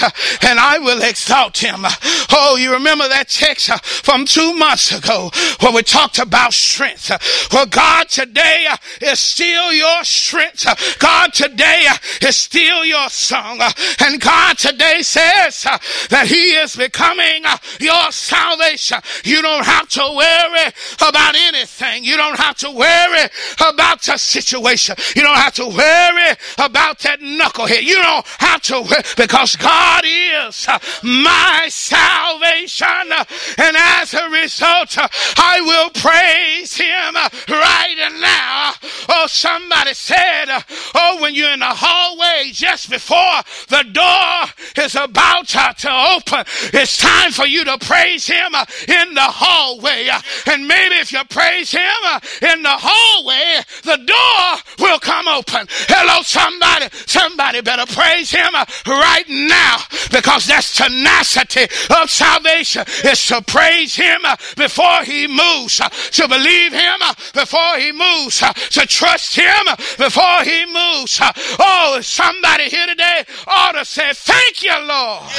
and 0.43 0.59
I 0.59 0.79
will 0.79 1.03
exalt 1.03 1.59
him. 1.59 1.85
Oh, 2.31 2.57
you 2.59 2.73
remember 2.73 3.09
that 3.09 3.29
text 3.29 3.71
from 3.85 4.25
two 4.25 4.55
months 4.55 4.97
ago 4.97 5.31
where 5.61 5.73
we 5.73 5.83
talked 5.83 6.19
about 6.19 6.53
strength. 6.53 7.11
Well, 7.53 7.67
God 7.67 8.09
today 8.09 8.67
is 9.01 9.21
still 9.21 9.73
your 9.73 10.05
strength. 10.05 10.67
God 10.99 11.33
today 11.33 11.87
is 12.21 12.37
still 12.37 12.85
your 12.85 13.09
song. 13.09 13.61
And 14.01 14.21
God 14.21 14.59
today 14.59 15.03
says 15.03 15.63
that 16.11 16.27
He 16.27 16.53
is 16.53 16.77
becoming 16.77 17.45
your 17.81 18.11
salvation. 18.11 18.99
You 19.25 19.43
don't 19.43 19.65
have 19.65 19.89
to 19.91 20.01
worry 20.01 20.73
about 21.01 21.35
anything. 21.35 22.05
You 22.05 22.17
don't 22.17 22.39
have 22.39 22.57
to 22.59 22.71
worry 22.71 23.29
about 23.61 24.03
the 24.03 24.17
situation. 24.17 24.97
You 25.17 25.23
don't 25.23 25.37
have 25.37 25.55
to 25.55 25.67
worry 25.67 26.37
about 26.59 26.99
that 27.01 27.21
knucklehead. 27.21 27.83
You 27.83 27.97
don't 27.97 28.27
have 28.39 28.63
to 28.63 28.81
worry 28.83 29.03
because 29.17 29.57
God 29.57 30.05
is 30.05 30.67
my 31.03 31.67
salvation. 31.71 33.13
And 33.59 33.77
as 33.77 34.15
a 34.15 34.29
result, 34.31 34.97
I 35.39 35.61
will 35.61 35.91
praise 35.91 36.77
Him 36.77 37.15
right 37.49 38.11
now. 38.21 38.73
Oh, 39.09 39.27
somebody 39.29 39.95
said, 39.95 40.47
oh, 40.95 41.19
when 41.21 41.35
you're 41.35 41.51
in 41.51 41.61
the 41.61 41.67
hallway 41.67 42.51
just 42.53 42.91
before 42.91 43.43
the 43.69 43.85
door 43.93 44.85
is 44.85 44.95
about 44.95 45.49
to 45.49 45.91
open, 46.17 46.45
it's 46.73 46.97
time 46.97 47.33
for 47.33 47.47
you 47.47 47.65
to 47.65 47.79
praise 47.79 48.27
Him 48.27 48.55
in 48.89 49.15
the 49.15 49.21
hallway. 49.21 50.09
And 50.47 50.67
maybe 50.83 51.01
if 51.01 51.13
you 51.13 51.23
praise 51.25 51.71
him 51.71 52.01
uh, 52.07 52.21
in 52.43 52.63
the 52.63 52.71
hallway, 52.71 53.63
the 53.83 53.97
door 54.05 54.87
will 54.87 54.99
come 54.99 55.29
open. 55.29 55.67
Hello, 55.89 56.23
somebody. 56.23 56.89
Somebody 57.07 57.61
better 57.61 57.87
praise 57.93 58.31
him 58.31 58.55
uh, 58.55 58.65
right 58.87 59.29
now 59.29 59.77
because 60.11 60.47
that's 60.47 60.77
tenacity 60.77 61.65
of 62.01 62.11
salvation 62.11 62.85
is 63.05 63.25
to 63.27 63.43
praise 63.43 63.95
him 63.95 64.21
uh, 64.25 64.37
before 64.57 65.05
he 65.05 65.27
moves, 65.27 65.77
to 65.79 66.29
believe 66.29 66.73
him 66.73 66.99
before 67.35 67.79
he 67.79 67.93
moves, 67.93 68.39
to 68.39 68.87
trust 68.87 69.37
him 69.37 69.65
before 69.99 70.43
he 70.43 70.67
moves. 70.67 71.21
Oh, 71.59 72.01
somebody 72.03 72.65
here 72.65 72.87
today 72.87 73.25
ought 73.47 73.73
to 73.73 73.85
say, 73.85 74.11
Thank 74.13 74.63
you, 74.63 74.75
Lord, 74.87 75.31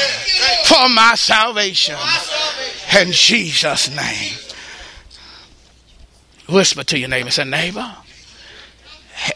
for 0.66 0.90
my 0.90 1.16
salvation. 1.16 1.98
In 2.96 3.12
Jesus' 3.12 3.90
name. 3.90 4.43
Whisper 6.54 6.84
to 6.84 7.00
your 7.00 7.10
neighbor. 7.10 7.32
Say, 7.32 7.46
neighbor, 7.46 7.96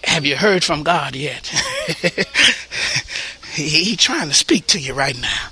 have 0.03 0.23
you 0.23 0.36
heard 0.36 0.63
from 0.63 0.84
God 0.84 1.15
yet? 1.15 1.47
he, 3.53 3.69
he 3.69 3.95
trying 3.95 4.27
to 4.27 4.36
speak 4.36 4.67
to 4.67 4.80
you 4.80 4.93
right 4.93 5.19
now. 5.19 5.47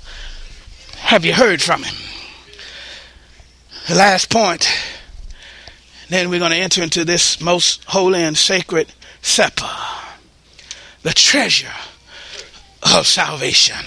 Have 0.98 1.24
you 1.24 1.34
heard 1.34 1.60
from 1.60 1.82
him? 1.82 1.96
The 3.88 3.96
last 3.96 4.30
point. 4.30 4.68
Then 6.08 6.30
we're 6.30 6.38
going 6.38 6.52
to 6.52 6.56
enter 6.56 6.84
into 6.84 7.04
this 7.04 7.40
most 7.40 7.84
holy 7.86 8.22
and 8.22 8.36
sacred 8.36 8.92
supper. 9.20 9.68
The 11.02 11.10
treasure 11.10 11.74
of 12.94 13.08
salvation. 13.08 13.84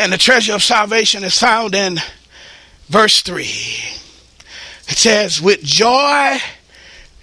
And 0.00 0.12
the 0.12 0.18
treasure 0.18 0.54
of 0.54 0.62
salvation 0.62 1.24
is 1.24 1.38
found 1.38 1.74
in 1.74 1.98
verse 2.88 3.20
3. 3.20 3.42
It 4.86 4.98
says, 4.98 5.40
with 5.40 5.62
joy 5.62 6.38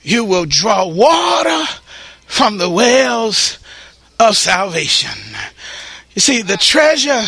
you 0.03 0.25
will 0.25 0.45
draw 0.45 0.87
water 0.87 1.65
from 2.25 2.57
the 2.57 2.69
wells 2.69 3.59
of 4.19 4.37
salvation. 4.37 5.17
You 6.13 6.21
see, 6.21 6.41
the 6.41 6.57
treasure 6.57 7.23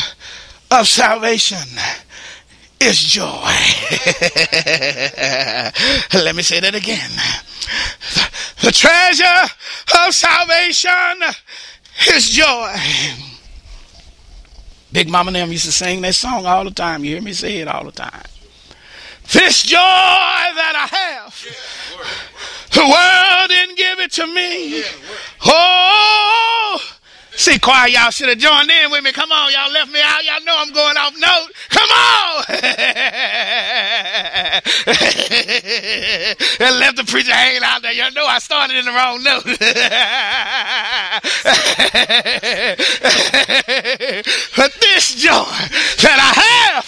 of 0.71 0.87
salvation 0.87 1.57
is 2.79 2.99
joy. 2.99 3.23
Let 6.13 6.35
me 6.35 6.43
say 6.43 6.59
that 6.59 6.75
again. 6.75 7.09
The 8.61 8.71
treasure 8.71 9.49
of 10.05 10.13
salvation 10.13 11.23
is 12.09 12.29
joy. 12.29 12.75
Big 14.91 15.09
Mama 15.09 15.29
and 15.29 15.35
them 15.35 15.51
used 15.51 15.65
to 15.65 15.71
sing 15.71 16.01
that 16.01 16.15
song 16.15 16.45
all 16.45 16.63
the 16.63 16.71
time. 16.71 17.03
You 17.03 17.15
hear 17.15 17.21
me 17.21 17.33
say 17.33 17.57
it 17.57 17.67
all 17.67 17.85
the 17.85 17.91
time. 17.91 18.23
This 19.31 19.61
joy 19.63 19.77
that 19.77 20.75
I 20.75 20.87
have, 20.95 21.33
the 22.71 22.81
world 22.81 23.49
didn't 23.49 23.77
give 23.77 23.99
it 23.99 24.11
to 24.13 24.25
me. 24.27 24.83
Oh, 25.45 26.79
see, 27.31 27.59
choir, 27.59 27.87
y'all 27.87 28.11
should 28.11 28.29
have 28.29 28.37
joined 28.37 28.69
in 28.69 28.91
with 28.91 29.03
me. 29.03 29.11
Come 29.11 29.31
on, 29.31 29.51
y'all 29.51 29.71
left 29.71 29.91
me 29.91 29.99
out. 30.03 30.23
Y'all 30.23 30.43
know 30.45 30.55
I'm 30.57 30.71
going 30.73 30.97
off 30.97 31.13
note. 31.17 31.47
Come 31.69 31.89
on. 31.89 32.43
and 36.59 36.79
left 36.79 36.97
the 36.97 37.03
preacher 37.05 37.33
hanging 37.33 37.63
out 37.63 37.81
there. 37.81 37.93
Y'all 37.93 38.11
know 38.11 38.25
I 38.25 38.39
started 38.39 38.75
in 38.77 38.85
the 38.85 38.91
wrong 38.91 39.23
note. 39.23 39.43
but 44.55 44.71
this 44.79 45.15
joy 45.15 45.43
that 46.01 46.19
I 46.19 46.33
have, 46.39 46.42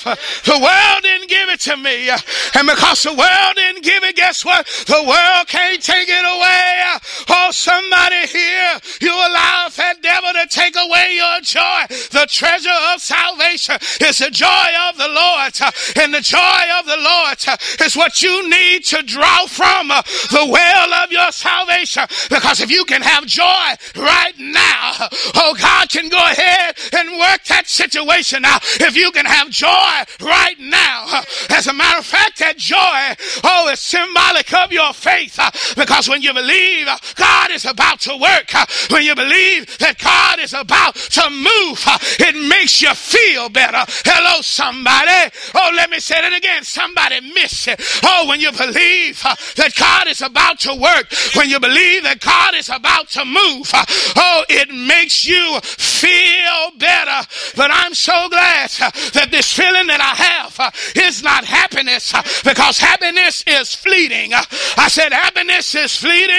the 0.05 0.59
world 0.61 1.01
didn't 1.01 1.29
give 1.29 1.49
it 1.49 1.59
to 1.61 1.77
me. 1.77 2.09
And 2.09 2.67
because 2.67 3.01
the 3.01 3.13
world 3.13 3.55
didn't 3.55 3.83
give 3.83 4.03
it, 4.03 4.15
guess 4.15 4.45
what? 4.45 4.65
The 4.85 5.01
world 5.01 5.47
can't 5.47 5.81
take 5.81 6.07
it 6.09 6.25
away. 6.25 6.83
Oh, 7.29 7.49
somebody 7.51 8.27
here, 8.27 8.79
you 9.01 9.13
allow 9.13 9.69
that 9.75 10.01
devil 10.01 10.29
to 10.33 10.47
take 10.47 10.75
away 10.75 11.15
your 11.15 11.41
joy. 11.41 11.89
The 12.11 12.27
treasure 12.29 12.79
of 12.93 13.01
salvation 13.01 13.77
is 14.01 14.19
the 14.19 14.29
joy 14.29 14.69
of 14.89 14.97
the 14.97 15.09
Lord. 15.09 15.53
And 15.97 16.13
the 16.13 16.21
joy 16.21 16.63
of 16.77 16.85
the 16.85 17.01
Lord 17.01 17.37
is 17.81 17.95
what 17.95 18.21
you 18.21 18.49
need 18.49 18.85
to 18.85 19.01
draw 19.01 19.47
from 19.47 19.87
the 19.89 20.47
well 20.49 20.93
of 21.01 21.11
your 21.11 21.31
salvation. 21.31 22.05
Because 22.29 22.61
if 22.61 22.69
you 22.69 22.85
can 22.85 23.01
have 23.01 23.25
joy 23.25 23.73
right 23.95 24.37
now, 24.37 25.09
oh, 25.35 25.55
God 25.59 25.89
can 25.89 26.09
go 26.09 26.17
ahead 26.17 26.77
and 26.93 27.17
work 27.17 27.43
that 27.45 27.67
situation 27.67 28.45
out. 28.45 28.61
If 28.79 28.95
you 28.95 29.11
can 29.11 29.25
have 29.25 29.49
joy 29.49 29.94
right 30.21 30.59
now, 30.59 31.21
as 31.49 31.67
a 31.67 31.73
matter 31.73 31.99
of 31.99 32.05
fact, 32.05 32.39
that 32.39 32.57
joy, 32.57 33.15
oh, 33.43 33.69
is 33.71 33.79
symbolic 33.79 34.51
of 34.53 34.71
your 34.71 34.93
faith. 34.93 35.39
Because 35.75 36.09
when 36.09 36.21
you 36.21 36.33
believe 36.33 36.87
God 37.15 37.51
is 37.51 37.65
about 37.65 37.99
to 38.01 38.17
work, 38.17 38.51
when 38.89 39.03
you 39.03 39.15
believe 39.15 39.77
that 39.79 39.97
God 39.99 40.39
is 40.39 40.53
about 40.53 40.95
to 40.95 41.29
move, 41.29 41.83
it 42.19 42.35
makes 42.49 42.81
you 42.81 42.93
feel 42.93 43.49
better. 43.49 43.83
Hello, 44.05 44.41
somebody. 44.41 45.31
Oh, 45.53 45.71
let 45.75 45.89
me 45.89 45.99
say 45.99 46.17
it 46.17 46.37
again. 46.37 46.63
Somebody 46.63 47.21
miss 47.33 47.67
it. 47.67 47.81
Oh, 48.03 48.25
when 48.27 48.39
you 48.39 48.51
believe 48.51 49.21
that 49.55 49.73
God 49.77 50.07
is 50.07 50.21
about 50.21 50.59
to 50.61 50.75
work, 50.75 51.11
when 51.35 51.49
you 51.49 51.59
believe 51.59 52.03
that 52.03 52.19
God 52.19 52.55
is 52.55 52.69
about 52.69 53.09
to 53.09 53.25
move, 53.25 53.69
oh, 54.15 54.45
it 54.49 54.69
makes 54.69 55.25
you 55.25 55.59
feel 55.61 56.71
better. 56.77 57.27
But 57.55 57.71
I'm 57.71 57.93
so 57.93 58.29
glad 58.29 58.69
that 59.13 59.29
this 59.31 59.51
feeling 59.51 59.84
that 59.87 60.01
I 60.01 60.15
have 60.15 60.59
uh, 60.59 60.71
is 60.95 61.23
not 61.23 61.45
happiness 61.45 62.13
uh, 62.13 62.21
because 62.43 62.79
happiness 62.79 63.43
is 63.47 63.73
fleeting. 63.73 64.33
Uh, 64.33 64.43
I 64.77 64.87
said 64.87 65.13
happiness 65.13 65.73
is 65.75 65.95
fleeting. 65.95 66.35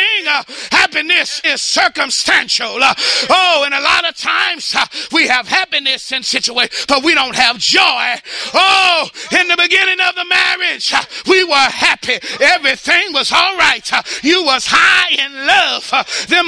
Happiness 0.70 1.40
is 1.44 1.62
circumstantial. 1.62 2.78
Oh, 2.80 3.62
and 3.64 3.74
a 3.74 3.80
lot 3.80 4.08
of 4.08 4.16
times 4.16 4.74
we 5.12 5.26
have 5.28 5.48
happiness 5.48 6.12
in 6.12 6.22
situations, 6.22 6.86
but 6.88 7.04
we 7.04 7.14
don't 7.14 7.36
have 7.36 7.58
joy. 7.58 8.14
Oh, 8.54 9.08
in 9.32 9.48
the 9.48 9.56
beginning 9.56 10.00
of 10.00 10.14
the 10.14 10.24
marriage, 10.24 10.92
we 11.26 11.44
were 11.44 11.54
happy. 11.54 12.18
Everything 12.40 13.12
was 13.12 13.32
all 13.32 13.56
right. 13.56 13.90
You 14.22 14.44
was 14.44 14.66
high 14.68 15.10
in 15.14 15.46
love. 15.46 15.90
Them 16.28 16.46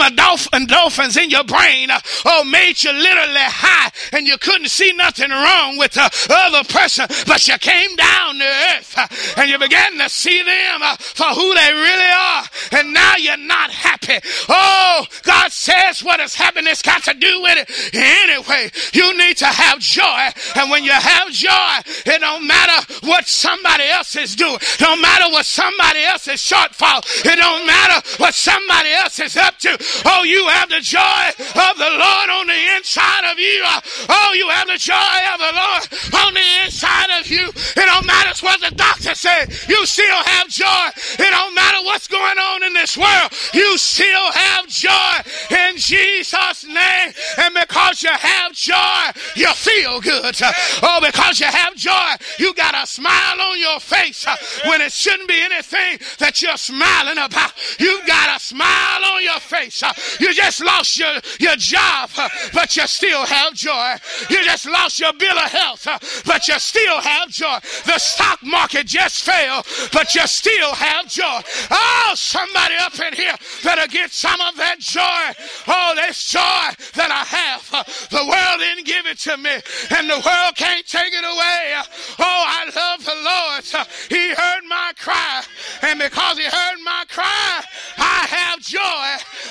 dolphins 0.67 1.17
in 1.17 1.31
your 1.31 1.45
brain, 1.45 1.89
oh, 2.25 2.45
made 2.45 2.83
you 2.83 2.93
literally 2.93 3.35
high 3.37 3.91
and 4.13 4.27
you 4.27 4.39
couldn't 4.39 4.69
see 4.69 4.93
nothing 4.93 5.31
wrong 5.31 5.77
with 5.79 5.93
the 5.93 6.11
other 6.31 6.65
person, 6.65 6.88
but 7.27 7.47
you 7.47 7.59
came 7.59 7.95
down 7.97 8.39
to 8.39 8.45
earth 8.45 9.37
and 9.37 9.51
you 9.51 9.59
began 9.59 9.99
to 9.99 10.09
see 10.09 10.43
them 10.43 10.81
for 10.99 11.27
who 11.27 11.55
they 11.55 11.73
really 11.73 12.11
are. 12.11 12.45
And 12.73 12.93
now 12.93 13.17
you're 13.17 13.37
not 13.37 13.71
happy. 13.71 14.19
Oh, 14.49 15.05
God 15.23 15.53
says 15.53 16.03
what 16.03 16.21
has 16.21 16.35
happiness 16.35 16.83
got 16.83 17.03
to 17.05 17.15
do 17.15 17.43
with 17.43 17.59
it 17.59 17.95
anyway. 17.95 18.71
You 18.93 19.17
need 19.17 19.37
to 19.39 19.47
have 19.47 19.79
joy. 19.81 20.31
And 20.57 20.71
when 20.71 20.85
you 20.85 20.93
have 20.93 21.31
joy, 21.31 21.81
it 22.07 22.21
don't 22.21 22.47
matter 22.47 22.95
what 23.07 23.27
somebody 23.27 23.85
else 23.85 24.17
is 24.17 24.37
doing. 24.37 24.59
Don't 24.79 25.01
matter 25.01 25.31
what 25.31 25.47
somebody 25.47 26.03
else 26.05 26.29
is 26.29 26.41
shortfall. 26.41 27.05
It 27.25 27.37
don't 27.37 27.67
matter 27.67 28.01
what 28.19 28.35
somebody 28.35 28.91
else 28.93 29.19
is 29.21 29.37
up 29.37 29.59
to. 29.59 29.77
Oh, 30.05 30.25
you 30.25 30.47
have 30.49 30.69
the 30.69 30.81
joy 30.81 31.29
of 31.39 31.77
the 31.77 31.91
Lord 31.91 32.29
on 32.31 32.47
the 32.47 32.77
inside 32.77 33.31
of 33.31 33.39
you. 33.39 33.63
Oh, 34.09 34.33
you 34.35 34.49
have 34.49 34.67
the 34.69 34.79
joy 34.79 35.19
of 35.35 35.39
the 35.39 35.53
Lord 35.53 36.25
on 36.25 36.35
the 36.35 36.47
inside 36.65 36.78
of 36.85 37.31
you. 37.31 37.49
It 37.49 37.87
don't 37.87 38.07
matter 38.07 38.35
what 38.45 38.61
the 38.61 38.75
doctor 38.75 39.15
said. 39.15 39.51
You 39.69 39.87
still 39.87 40.23
have 40.25 40.49
joy. 40.49 40.89
It 41.19 41.31
don't 41.31 41.55
matter 41.55 41.85
what's 41.85 42.07
going 42.07 42.39
on 42.39 42.63
in 42.63 42.73
this 42.75 42.97
world. 42.97 43.33
You 43.55 43.79
still 43.79 44.33
have 44.33 44.67
joy 44.69 45.15
in 45.51 45.77
Jesus' 45.77 46.65
name. 46.65 47.13
And 47.39 47.55
because 47.55 48.03
you 48.03 48.11
have 48.11 48.53
joy, 48.53 49.11
you 49.35 49.53
feel 49.55 50.01
good. 50.01 50.37
Oh, 50.83 51.01
because 51.05 51.41
you 51.41 51.47
have 51.47 51.75
joy, 51.75 52.11
you 52.39 52.55
got 52.55 52.75
a 52.75 52.87
smile 52.87 53.41
on 53.41 53.59
your 53.59 53.81
face 53.81 54.27
uh, 54.27 54.37
when 54.67 54.81
it 54.81 54.93
shouldn't 54.93 55.29
be 55.29 55.41
anything 55.41 55.99
that 56.19 56.41
you're 56.43 56.57
smiling 56.57 57.19
about. 57.19 57.53
You 57.79 58.01
got 58.07 58.37
a 58.37 58.41
smile 58.41 59.05
on 59.13 59.23
your 59.23 59.41
face. 59.41 59.83
Uh, 59.83 59.93
you 60.21 60.33
just 60.33 60.63
lost 60.63 60.99
your, 60.99 61.13
your 61.41 61.57
job, 61.57 62.11
uh, 62.17 62.29
but 62.53 62.77
you 62.77 62.87
still 62.87 63.25
have 63.25 63.55
joy. 63.55 63.95
You 64.31 64.45
just 64.45 64.67
lost 64.67 65.01
your 65.01 65.13
bill 65.13 65.39
of 65.39 65.51
health, 65.51 65.87
but 66.27 66.49
you 66.49 66.58
still 66.59 67.01
have 67.01 67.29
joy. 67.29 67.59
The 67.87 67.99
stock 67.99 68.43
market 68.43 68.87
just 68.87 69.23
fell, 69.23 69.65
but 69.93 70.15
you 70.15 70.27
still 70.27 70.75
have 70.75 71.09
joy. 71.09 71.41
Oh, 71.71 72.13
somebody 72.15 72.75
up 72.81 72.99
in 73.01 73.13
here 73.15 73.35
better 73.65 73.87
get 73.89 74.11
some 74.11 74.41
of 74.41 74.57
that 74.57 74.79
joy. 74.79 75.45
Oh, 75.67 75.95
this 75.97 76.29
joy 76.29 76.69
that 76.95 77.11
I 77.11 77.25
have. 77.25 78.09
The 78.11 78.25
world 78.25 78.59
didn't 78.61 78.87
give 78.87 79.07
it 79.07 79.19
to 79.21 79.37
me, 79.37 79.51
and 79.97 80.09
the 80.09 80.21
world 80.25 80.57
can't 80.57 80.87
take 80.87 81.13
it 81.13 81.25
away. 81.25 81.75
Oh, 82.19 82.45
I 82.47 82.65
love 82.75 83.05
the 83.05 83.15
Lord. 83.15 83.87
He 84.09 84.35
heard 84.35 84.65
my 84.69 84.93
cry, 84.99 85.43
and 85.83 85.99
because 85.99 86.39
He 86.39 86.45
heard 86.45 86.79
my 86.85 87.05
cry, 87.09 87.63
I 87.99 88.27
have 88.29 88.61
joy. 88.61 88.81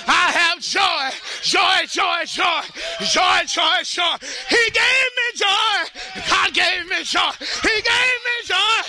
I 0.07 0.31
have 0.31 0.59
joy. 0.59 1.09
Joy, 1.41 1.85
joy, 1.87 2.25
joy. 2.25 2.61
Joy, 3.01 3.39
joy, 3.47 3.83
joy. 3.83 4.15
He 4.49 4.63
gave 4.71 5.09
joy. 5.37 5.77
God 6.29 6.49
gave 6.53 6.89
me 6.89 7.03
joy. 7.03 7.33
He 7.61 7.75
gave 7.85 8.17
me 8.27 8.35
joy. 8.45 8.79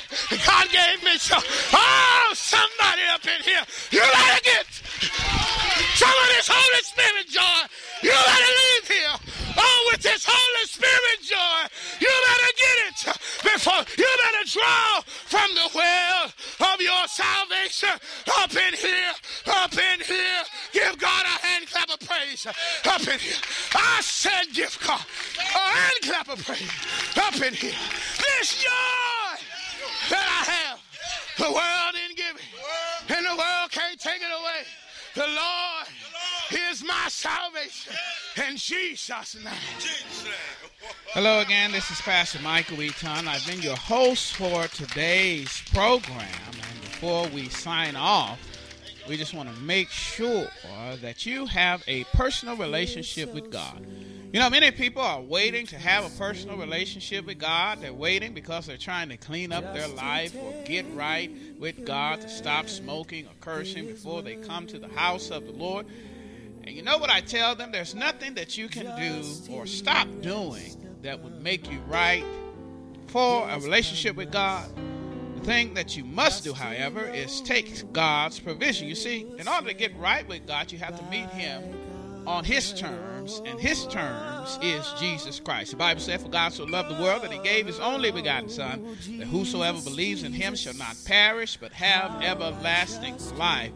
God 0.44 0.66
gave 0.72 0.98
me 1.04 1.14
joy. 1.20 1.44
Oh, 1.72 2.32
somebody 2.34 3.04
up 3.12 3.24
in 3.24 3.40
here, 3.44 3.64
you 3.92 4.00
gotta 4.00 4.42
get 4.42 4.64
some 5.94 6.08
of 6.08 6.28
this 6.32 6.48
Holy 6.48 6.82
Spirit 6.82 7.26
joy. 7.28 7.60
You 8.02 8.10
gotta 8.10 8.52
leave 8.60 8.88
here. 8.88 9.16
Oh, 9.58 9.88
with 9.92 10.02
this 10.02 10.24
Holy 10.26 10.66
Spirit 10.66 11.18
joy. 11.22 11.60
You 12.00 12.08
better 12.08 12.52
get 12.56 12.76
it 12.88 13.18
before 13.42 13.82
you 13.96 14.08
better 14.24 14.44
draw 14.46 15.00
from 15.02 15.54
the 15.54 15.68
well 15.74 16.24
of 16.74 16.80
your 16.80 17.06
salvation 17.08 17.94
up 18.38 18.54
in 18.54 18.74
here, 18.74 19.12
up 19.46 19.72
in 19.72 20.00
here. 20.00 20.42
Give 20.72 20.98
God 20.98 21.24
a 21.24 21.46
hand 21.46 21.66
clap 21.66 21.90
of 21.90 22.00
praise 22.06 22.46
up 22.46 23.00
in 23.00 23.18
here. 23.18 23.40
I 23.74 24.00
said 24.02 24.52
give 24.52 24.78
God 24.86 25.00
a 25.00 25.58
hand 25.58 25.98
clap 26.02 26.28
of 26.28 26.44
praise 26.44 26.70
up 27.16 27.34
in 27.36 27.54
here. 27.54 27.78
This 28.18 28.62
joy 28.62 29.42
that 30.10 30.26
I 30.26 30.50
have, 30.50 30.80
the 31.36 31.52
world 31.52 31.94
didn't 31.94 32.16
give 32.16 32.36
it, 32.36 33.16
and 33.16 33.26
the 33.26 33.36
world 33.36 33.70
can't 33.70 33.98
take 33.98 34.20
it 34.22 34.32
away. 34.40 34.64
The 35.14 35.26
Lord 35.26 35.88
is 36.70 36.84
my 36.84 37.08
salvation. 37.08 37.92
In 38.46 38.56
Jesus' 38.56 39.34
name. 39.42 39.52
Hello 41.08 41.40
again. 41.40 41.72
This 41.72 41.90
is 41.90 42.00
Pastor 42.00 42.40
Michael 42.40 42.80
Eaton. 42.82 43.26
I've 43.26 43.44
been 43.44 43.60
your 43.60 43.74
host 43.74 44.34
for 44.36 44.68
today's 44.68 45.60
program. 45.74 46.28
And 46.52 46.80
before 46.82 47.26
we 47.28 47.48
sign 47.48 47.96
off, 47.96 48.38
we 49.08 49.16
just 49.16 49.34
want 49.34 49.52
to 49.52 49.60
make 49.62 49.88
sure 49.88 50.46
that 51.00 51.26
you 51.26 51.46
have 51.46 51.82
a 51.88 52.04
personal 52.14 52.56
relationship 52.56 53.34
with 53.34 53.50
God. 53.50 53.84
You 54.32 54.38
know, 54.38 54.50
many 54.50 54.70
people 54.70 55.02
are 55.02 55.20
waiting 55.20 55.66
to 55.66 55.76
have 55.76 56.04
a 56.04 56.16
personal 56.16 56.58
relationship 56.58 57.26
with 57.26 57.38
God. 57.38 57.80
They're 57.80 57.92
waiting 57.92 58.34
because 58.34 58.66
they're 58.66 58.76
trying 58.76 59.08
to 59.08 59.16
clean 59.16 59.50
up 59.50 59.74
their 59.74 59.88
life 59.88 60.36
or 60.36 60.54
get 60.64 60.86
right 60.94 61.30
with 61.58 61.84
God 61.84 62.20
to 62.20 62.28
stop 62.28 62.68
smoking 62.68 63.26
or 63.26 63.32
cursing 63.40 63.86
before 63.86 64.22
they 64.22 64.36
come 64.36 64.68
to 64.68 64.78
the 64.78 64.88
house 64.88 65.30
of 65.30 65.44
the 65.46 65.52
Lord. 65.52 65.86
And 66.68 66.76
you 66.76 66.82
know 66.82 66.98
what 66.98 67.08
I 67.08 67.22
tell 67.22 67.54
them? 67.54 67.72
There's 67.72 67.94
nothing 67.94 68.34
that 68.34 68.58
you 68.58 68.68
can 68.68 68.84
do 69.00 69.24
or 69.50 69.64
stop 69.64 70.06
doing 70.20 70.76
that 71.00 71.18
would 71.18 71.40
make 71.40 71.72
you 71.72 71.78
right 71.88 72.22
for 73.06 73.48
a 73.48 73.58
relationship 73.58 74.16
with 74.16 74.30
God. 74.30 74.68
The 75.36 75.44
thing 75.46 75.72
that 75.72 75.96
you 75.96 76.04
must 76.04 76.44
do, 76.44 76.52
however, 76.52 77.08
is 77.08 77.40
take 77.40 77.90
God's 77.94 78.38
provision. 78.38 78.86
You 78.86 78.96
see, 78.96 79.26
in 79.38 79.48
order 79.48 79.68
to 79.68 79.72
get 79.72 79.96
right 79.96 80.28
with 80.28 80.46
God, 80.46 80.70
you 80.70 80.76
have 80.76 80.98
to 80.98 81.04
meet 81.06 81.30
Him 81.30 81.74
on 82.26 82.44
His 82.44 82.74
terms, 82.74 83.40
and 83.46 83.58
His 83.58 83.86
terms 83.86 84.58
is 84.60 84.86
Jesus 85.00 85.40
Christ. 85.40 85.70
The 85.70 85.78
Bible 85.78 86.02
says, 86.02 86.22
For 86.22 86.28
God 86.28 86.52
so 86.52 86.64
loved 86.64 86.90
the 86.90 87.02
world 87.02 87.22
that 87.22 87.32
He 87.32 87.38
gave 87.38 87.66
His 87.66 87.80
only 87.80 88.10
begotten 88.10 88.50
Son, 88.50 88.94
that 89.16 89.26
whosoever 89.26 89.80
believes 89.80 90.22
in 90.22 90.34
Him 90.34 90.54
shall 90.54 90.74
not 90.74 90.98
perish, 91.06 91.56
but 91.56 91.72
have 91.72 92.20
everlasting 92.20 93.16
life. 93.38 93.72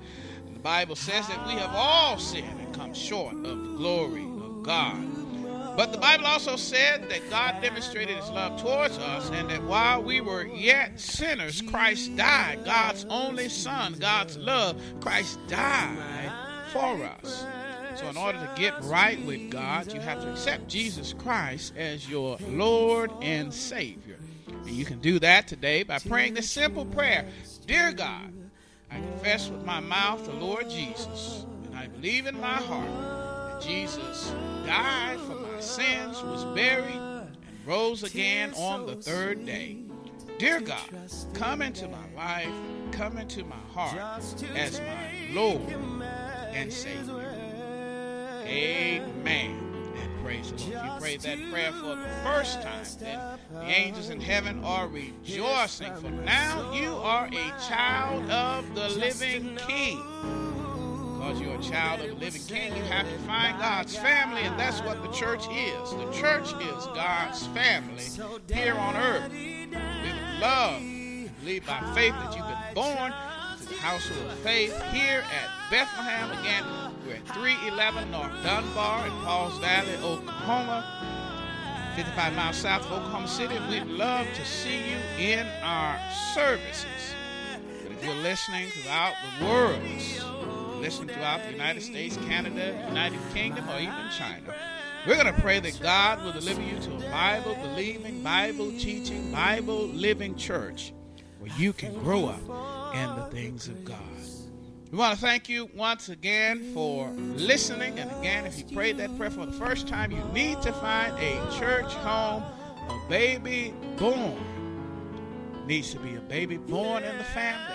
Bible 0.63 0.95
says 0.95 1.27
that 1.27 1.45
we 1.47 1.55
have 1.55 1.75
all 1.75 2.19
sinned 2.19 2.61
and 2.61 2.73
come 2.73 2.95
short 2.95 3.35
of 3.35 3.43
the 3.43 3.77
glory 3.77 4.23
of 4.23 4.63
God. 4.63 5.77
But 5.77 5.91
the 5.91 5.99
Bible 5.99 6.27
also 6.27 6.55
said 6.57 7.09
that 7.09 7.29
God 7.31 7.61
demonstrated 7.63 8.17
his 8.17 8.29
love 8.31 8.61
towards 8.61 8.97
us, 8.99 9.31
and 9.31 9.49
that 9.51 9.63
while 9.65 10.03
we 10.03 10.21
were 10.21 10.47
yet 10.47 11.01
sinners, 11.01 11.63
Christ 11.63 12.15
died. 12.15 12.65
God's 12.65 13.07
only 13.09 13.49
Son, 13.49 13.95
God's 13.95 14.37
love, 14.37 14.81
Christ 15.01 15.39
died 15.49 16.31
for 16.73 17.03
us. 17.03 17.47
So, 17.97 18.09
in 18.09 18.17
order 18.17 18.39
to 18.39 18.51
get 18.61 18.75
right 18.85 19.23
with 19.25 19.51
God, 19.51 19.93
you 19.93 20.01
have 20.01 20.23
to 20.23 20.31
accept 20.31 20.69
Jesus 20.69 21.13
Christ 21.13 21.73
as 21.77 22.09
your 22.09 22.39
Lord 22.49 23.11
and 23.21 23.53
Savior. 23.53 24.19
And 24.47 24.71
you 24.71 24.85
can 24.85 25.01
do 25.01 25.19
that 25.19 25.49
today 25.49 25.83
by 25.83 25.99
praying 25.99 26.35
this 26.35 26.51
simple 26.51 26.85
prayer 26.85 27.29
Dear 27.67 27.93
God, 27.93 28.33
I 28.93 29.01
confess 29.01 29.49
with 29.49 29.65
my 29.65 29.81
mouth 29.81 30.25
the 30.27 30.33
Lord 30.33 30.69
Jesus, 30.69 31.47
and 31.65 31.77
I 31.77 31.87
believe 31.87 32.27
in 32.27 32.39
my 32.41 32.55
heart 32.55 32.89
that 32.89 33.63
Jesus 33.63 34.33
died 34.67 35.19
for 35.21 35.37
my 35.37 35.61
sins, 35.61 36.23
was 36.23 36.45
buried, 36.55 36.95
and 36.95 37.37
rose 37.67 38.03
again 38.03 38.53
on 38.55 38.87
the 38.87 38.97
third 38.97 39.47
day. 39.47 39.79
Dear 40.39 40.61
God, 40.61 40.89
come 41.35 41.63
into 41.63 41.89
my 41.89 42.13
life, 42.15 42.53
come 42.91 43.17
into 43.17 43.45
my 43.45 43.57
heart 43.73 43.99
as 44.55 44.81
my 44.81 45.33
Lord 45.33 45.63
and 46.53 46.73
Savior. 46.73 47.33
Amen. 48.45 49.72
Praise 50.23 50.53
the 50.53 50.57
Lord. 50.57 50.73
If 50.73 50.85
you 50.85 51.01
prayed 51.01 51.21
that 51.21 51.51
prayer 51.51 51.73
for 51.73 51.97
the 51.97 52.09
first 52.23 52.63
time, 52.63 52.85
then 53.01 53.39
the 53.53 53.65
angels 53.65 54.11
in 54.11 54.21
heaven 54.21 54.63
are 54.65 54.89
rejoicing, 54.89 55.95
for 55.97 56.11
now 56.11 56.73
you 56.73 56.95
are 56.97 57.27
a 57.27 57.69
child 57.69 58.31
of 58.31 58.75
the 58.75 58.89
living 58.91 59.59
King 59.67 60.03
because 61.23 61.41
you're 61.41 61.55
a 61.55 61.63
child 61.63 62.01
of 62.01 62.09
the 62.09 62.15
living 62.17 62.43
king, 62.49 62.77
you 62.77 62.83
have 62.83 63.09
to 63.09 63.19
find 63.21 63.57
God's 63.61 63.97
family, 63.97 64.41
and 64.41 64.59
that's 64.59 64.81
what 64.81 65.01
the 65.03 65.09
church 65.13 65.45
is. 65.53 65.91
The 65.91 66.11
church 66.13 66.49
is 66.49 66.85
God's 66.87 67.47
family 67.49 68.03
here 68.53 68.75
on 68.75 68.97
earth. 68.97 69.31
We 69.31 69.69
love 70.41 70.83
believe 71.43 71.67
by 71.67 71.81
faith 71.95 72.13
that 72.13 72.37
you've 72.37 72.47
been 72.47 72.75
born 72.75 73.13
to 73.59 73.69
the 73.69 73.75
household 73.75 74.31
of 74.31 74.39
faith 74.39 74.81
here 74.93 75.23
at 75.23 75.71
Bethlehem. 75.71 76.31
Again, 76.39 76.65
at 77.13 77.27
311 77.35 78.11
North 78.11 78.33
Dunbar 78.43 79.07
in 79.07 79.13
Pauls 79.25 79.59
Valley, 79.59 79.95
Oklahoma. 80.03 80.85
55 81.97 82.35
miles 82.35 82.57
south 82.57 82.87
of 82.87 82.93
Oklahoma 82.93 83.29
City. 83.29 83.55
We'd 83.69 83.87
love 83.87 84.27
to 84.35 84.45
see 84.47 84.79
you 84.79 84.97
in 85.19 85.47
our 85.63 86.01
services. 86.35 87.15
But 87.83 87.93
if 87.93 88.05
you're 88.05 88.15
listening 88.15 88.71
throughout 88.71 89.15
the 89.39 89.45
world, 89.45 89.81
listen 90.81 91.07
throughout 91.07 91.43
the 91.45 91.51
United 91.51 91.83
States, 91.83 92.17
Canada, 92.29 92.83
United 92.89 93.21
Kingdom, 93.35 93.69
or 93.69 93.79
even 93.79 94.09
China. 94.17 94.55
We're 95.07 95.23
going 95.23 95.35
to 95.35 95.41
pray 95.41 95.61
that 95.61 95.81
God 95.83 96.25
will 96.25 96.33
deliver 96.33 96.63
you 96.63 96.79
to 96.79 96.95
a 96.95 97.11
Bible 97.11 97.57
believing, 97.57 98.23
Bible 98.23 98.71
teaching, 98.79 99.31
Bible 99.31 99.89
living 99.89 100.35
church 100.37 100.95
where 101.41 101.51
you 101.59 101.73
can 101.75 101.93
grow 102.03 102.27
up 102.27 102.95
in 102.95 103.17
the 103.17 103.29
things 103.31 103.69
of 103.69 103.85
God. 103.85 103.99
We 104.93 104.99
want 104.99 105.19
to 105.19 105.25
thank 105.25 105.49
you 105.49 105.71
once 105.75 106.11
again 106.11 106.75
for 106.75 107.09
listening. 107.09 107.99
And 107.99 108.11
again, 108.21 108.45
if 108.45 108.59
you 108.59 108.77
prayed 108.77 108.99
that 108.99 109.17
prayer 109.17 109.31
for 109.31 109.47
the 109.47 109.53
first 109.53 109.89
time, 109.89 110.11
you 110.11 110.23
need 110.35 110.61
to 110.61 110.73
find 110.75 111.19
a 111.19 111.59
church 111.59 111.91
home. 111.95 112.43
A 112.43 113.01
baby 113.09 113.73
born 113.97 114.37
needs 115.67 115.93
to 115.93 115.99
be 115.99 116.17
a 116.17 116.21
baby 116.21 116.59
born 116.59 117.05
in 117.05 117.17
the 117.17 117.25
family 117.25 117.75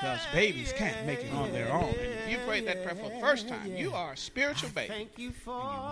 because 0.00 0.18
babies 0.32 0.72
can't 0.72 1.06
make 1.06 1.20
it 1.20 1.32
on 1.34 1.52
their 1.52 1.72
own. 1.72 1.84
And 1.90 1.98
if 2.00 2.28
you 2.28 2.38
prayed 2.38 2.66
that 2.66 2.82
prayer 2.82 2.96
for 2.96 3.10
the 3.10 3.20
first 3.20 3.48
time, 3.48 3.76
you 3.76 3.92
are 3.92 4.14
a 4.14 4.16
spiritual 4.16 4.70
baby. 4.70 4.92
And 4.92 5.08
you 5.16 5.32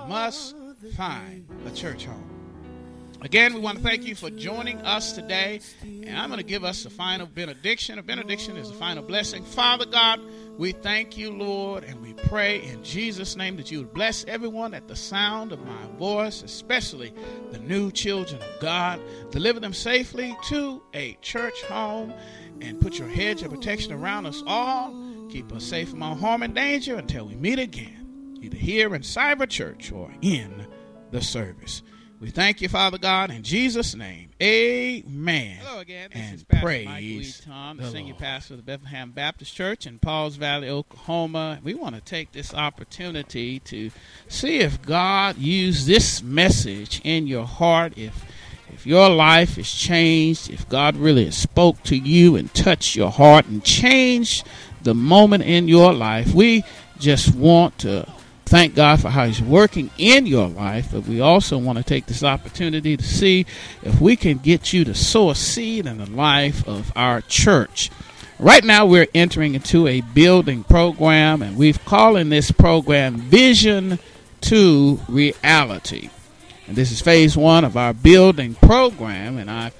must 0.08 0.56
find 0.96 1.46
a 1.66 1.70
church 1.70 2.04
home. 2.06 2.37
Again, 3.20 3.52
we 3.52 3.58
want 3.58 3.78
to 3.78 3.82
thank 3.82 4.06
you 4.06 4.14
for 4.14 4.30
joining 4.30 4.78
us 4.82 5.12
today. 5.12 5.60
And 5.82 6.16
I'm 6.16 6.28
going 6.28 6.38
to 6.38 6.46
give 6.46 6.62
us 6.62 6.84
the 6.84 6.90
final 6.90 7.26
benediction. 7.26 7.98
A 7.98 8.02
benediction 8.02 8.56
is 8.56 8.70
the 8.70 8.76
final 8.76 9.02
blessing. 9.02 9.44
Father 9.44 9.86
God, 9.86 10.20
we 10.56 10.70
thank 10.70 11.18
you, 11.18 11.32
Lord, 11.32 11.82
and 11.82 12.00
we 12.00 12.12
pray 12.14 12.62
in 12.62 12.84
Jesus' 12.84 13.34
name 13.34 13.56
that 13.56 13.72
you 13.72 13.78
would 13.78 13.92
bless 13.92 14.24
everyone 14.26 14.72
at 14.72 14.86
the 14.86 14.94
sound 14.94 15.50
of 15.50 15.58
my 15.66 15.86
voice, 15.98 16.44
especially 16.44 17.12
the 17.50 17.58
new 17.58 17.90
children 17.90 18.40
of 18.40 18.60
God. 18.60 19.00
Deliver 19.32 19.58
them 19.58 19.74
safely 19.74 20.36
to 20.50 20.80
a 20.94 21.14
church 21.20 21.60
home 21.64 22.14
and 22.60 22.80
put 22.80 23.00
your 23.00 23.08
hedge 23.08 23.42
of 23.42 23.50
protection 23.50 23.92
around 23.92 24.26
us 24.26 24.44
all. 24.46 24.94
Keep 25.28 25.52
us 25.52 25.64
safe 25.64 25.88
from 25.88 26.04
all 26.04 26.14
harm 26.14 26.44
and 26.44 26.54
danger 26.54 26.94
until 26.94 27.26
we 27.26 27.34
meet 27.34 27.58
again, 27.58 28.38
either 28.40 28.56
here 28.56 28.94
in 28.94 29.02
Cyber 29.02 29.48
Church 29.48 29.90
or 29.90 30.08
in 30.22 30.68
the 31.10 31.20
service. 31.20 31.82
We 32.20 32.30
thank 32.30 32.60
you, 32.60 32.68
Father 32.68 32.98
God, 32.98 33.30
in 33.30 33.44
Jesus' 33.44 33.94
name. 33.94 34.30
Amen. 34.42 35.58
Hello 35.62 35.78
again. 35.78 36.10
This 36.12 36.20
and 36.20 36.34
is 36.34 36.42
Pastor 36.42 36.66
praise 36.66 36.86
Mike 36.86 37.00
Lee 37.00 37.32
Tom, 37.44 37.76
the, 37.76 37.84
the 37.84 37.90
senior 37.90 38.12
Lord. 38.14 38.18
pastor 38.18 38.54
of 38.54 38.58
the 38.58 38.64
Bethlehem 38.64 39.12
Baptist 39.12 39.54
Church 39.54 39.86
in 39.86 40.00
Pauls 40.00 40.34
Valley, 40.34 40.68
Oklahoma. 40.68 41.60
We 41.62 41.74
want 41.74 41.94
to 41.94 42.00
take 42.00 42.32
this 42.32 42.52
opportunity 42.52 43.60
to 43.60 43.92
see 44.26 44.58
if 44.58 44.82
God 44.82 45.38
used 45.38 45.86
this 45.86 46.20
message 46.20 47.00
in 47.04 47.28
your 47.28 47.46
heart, 47.46 47.96
if 47.96 48.24
if 48.72 48.84
your 48.84 49.08
life 49.08 49.56
is 49.56 49.72
changed, 49.72 50.50
if 50.50 50.68
God 50.68 50.96
really 50.96 51.30
spoke 51.30 51.84
to 51.84 51.96
you 51.96 52.34
and 52.34 52.52
touched 52.52 52.96
your 52.96 53.10
heart 53.10 53.46
and 53.46 53.62
changed 53.62 54.44
the 54.82 54.94
moment 54.94 55.44
in 55.44 55.68
your 55.68 55.92
life. 55.92 56.34
We 56.34 56.64
just 56.98 57.32
want 57.34 57.78
to 57.78 58.12
thank 58.48 58.74
God 58.74 59.00
for 59.00 59.10
how 59.10 59.26
He's 59.26 59.42
working 59.42 59.90
in 59.98 60.26
your 60.26 60.48
life, 60.48 60.88
but 60.92 61.06
we 61.06 61.20
also 61.20 61.58
want 61.58 61.78
to 61.78 61.84
take 61.84 62.06
this 62.06 62.24
opportunity 62.24 62.96
to 62.96 63.04
see 63.04 63.46
if 63.82 64.00
we 64.00 64.16
can 64.16 64.38
get 64.38 64.72
you 64.72 64.84
to 64.84 64.94
sow 64.94 65.30
a 65.30 65.34
seed 65.34 65.86
in 65.86 65.98
the 65.98 66.10
life 66.10 66.66
of 66.66 66.90
our 66.96 67.20
church. 67.20 67.90
Right 68.38 68.64
now, 68.64 68.86
we're 68.86 69.08
entering 69.14 69.54
into 69.54 69.86
a 69.86 70.00
building 70.00 70.64
program, 70.64 71.42
and 71.42 71.56
we've 71.56 71.84
calling 71.84 72.28
this 72.28 72.50
program 72.50 73.16
Vision 73.16 73.98
to 74.42 75.00
Reality. 75.08 76.10
And 76.66 76.76
this 76.76 76.92
is 76.92 77.00
phase 77.00 77.36
one 77.36 77.64
of 77.64 77.76
our 77.76 77.92
building 77.92 78.54
program, 78.54 79.38
and 79.38 79.50
I've 79.50 79.74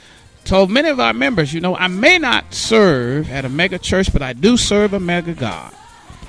told 0.44 0.70
many 0.70 0.88
of 0.88 0.98
our 0.98 1.12
members, 1.12 1.54
you 1.54 1.60
know, 1.60 1.76
I 1.76 1.88
may 1.88 2.18
not 2.18 2.54
serve 2.54 3.30
at 3.30 3.44
a 3.44 3.48
mega 3.48 3.78
church, 3.78 4.12
but 4.12 4.22
I 4.22 4.32
do 4.32 4.56
serve 4.56 4.92
a 4.92 5.00
mega 5.00 5.34
God. 5.34 5.74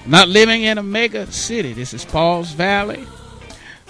Not 0.10 0.28
living 0.28 0.64
in 0.64 0.78
a 0.80 0.84
mega 0.84 1.32
city. 1.32 1.72
This 1.72 1.94
is 1.94 2.04
Pauls 2.04 2.54
Valley. 2.54 3.06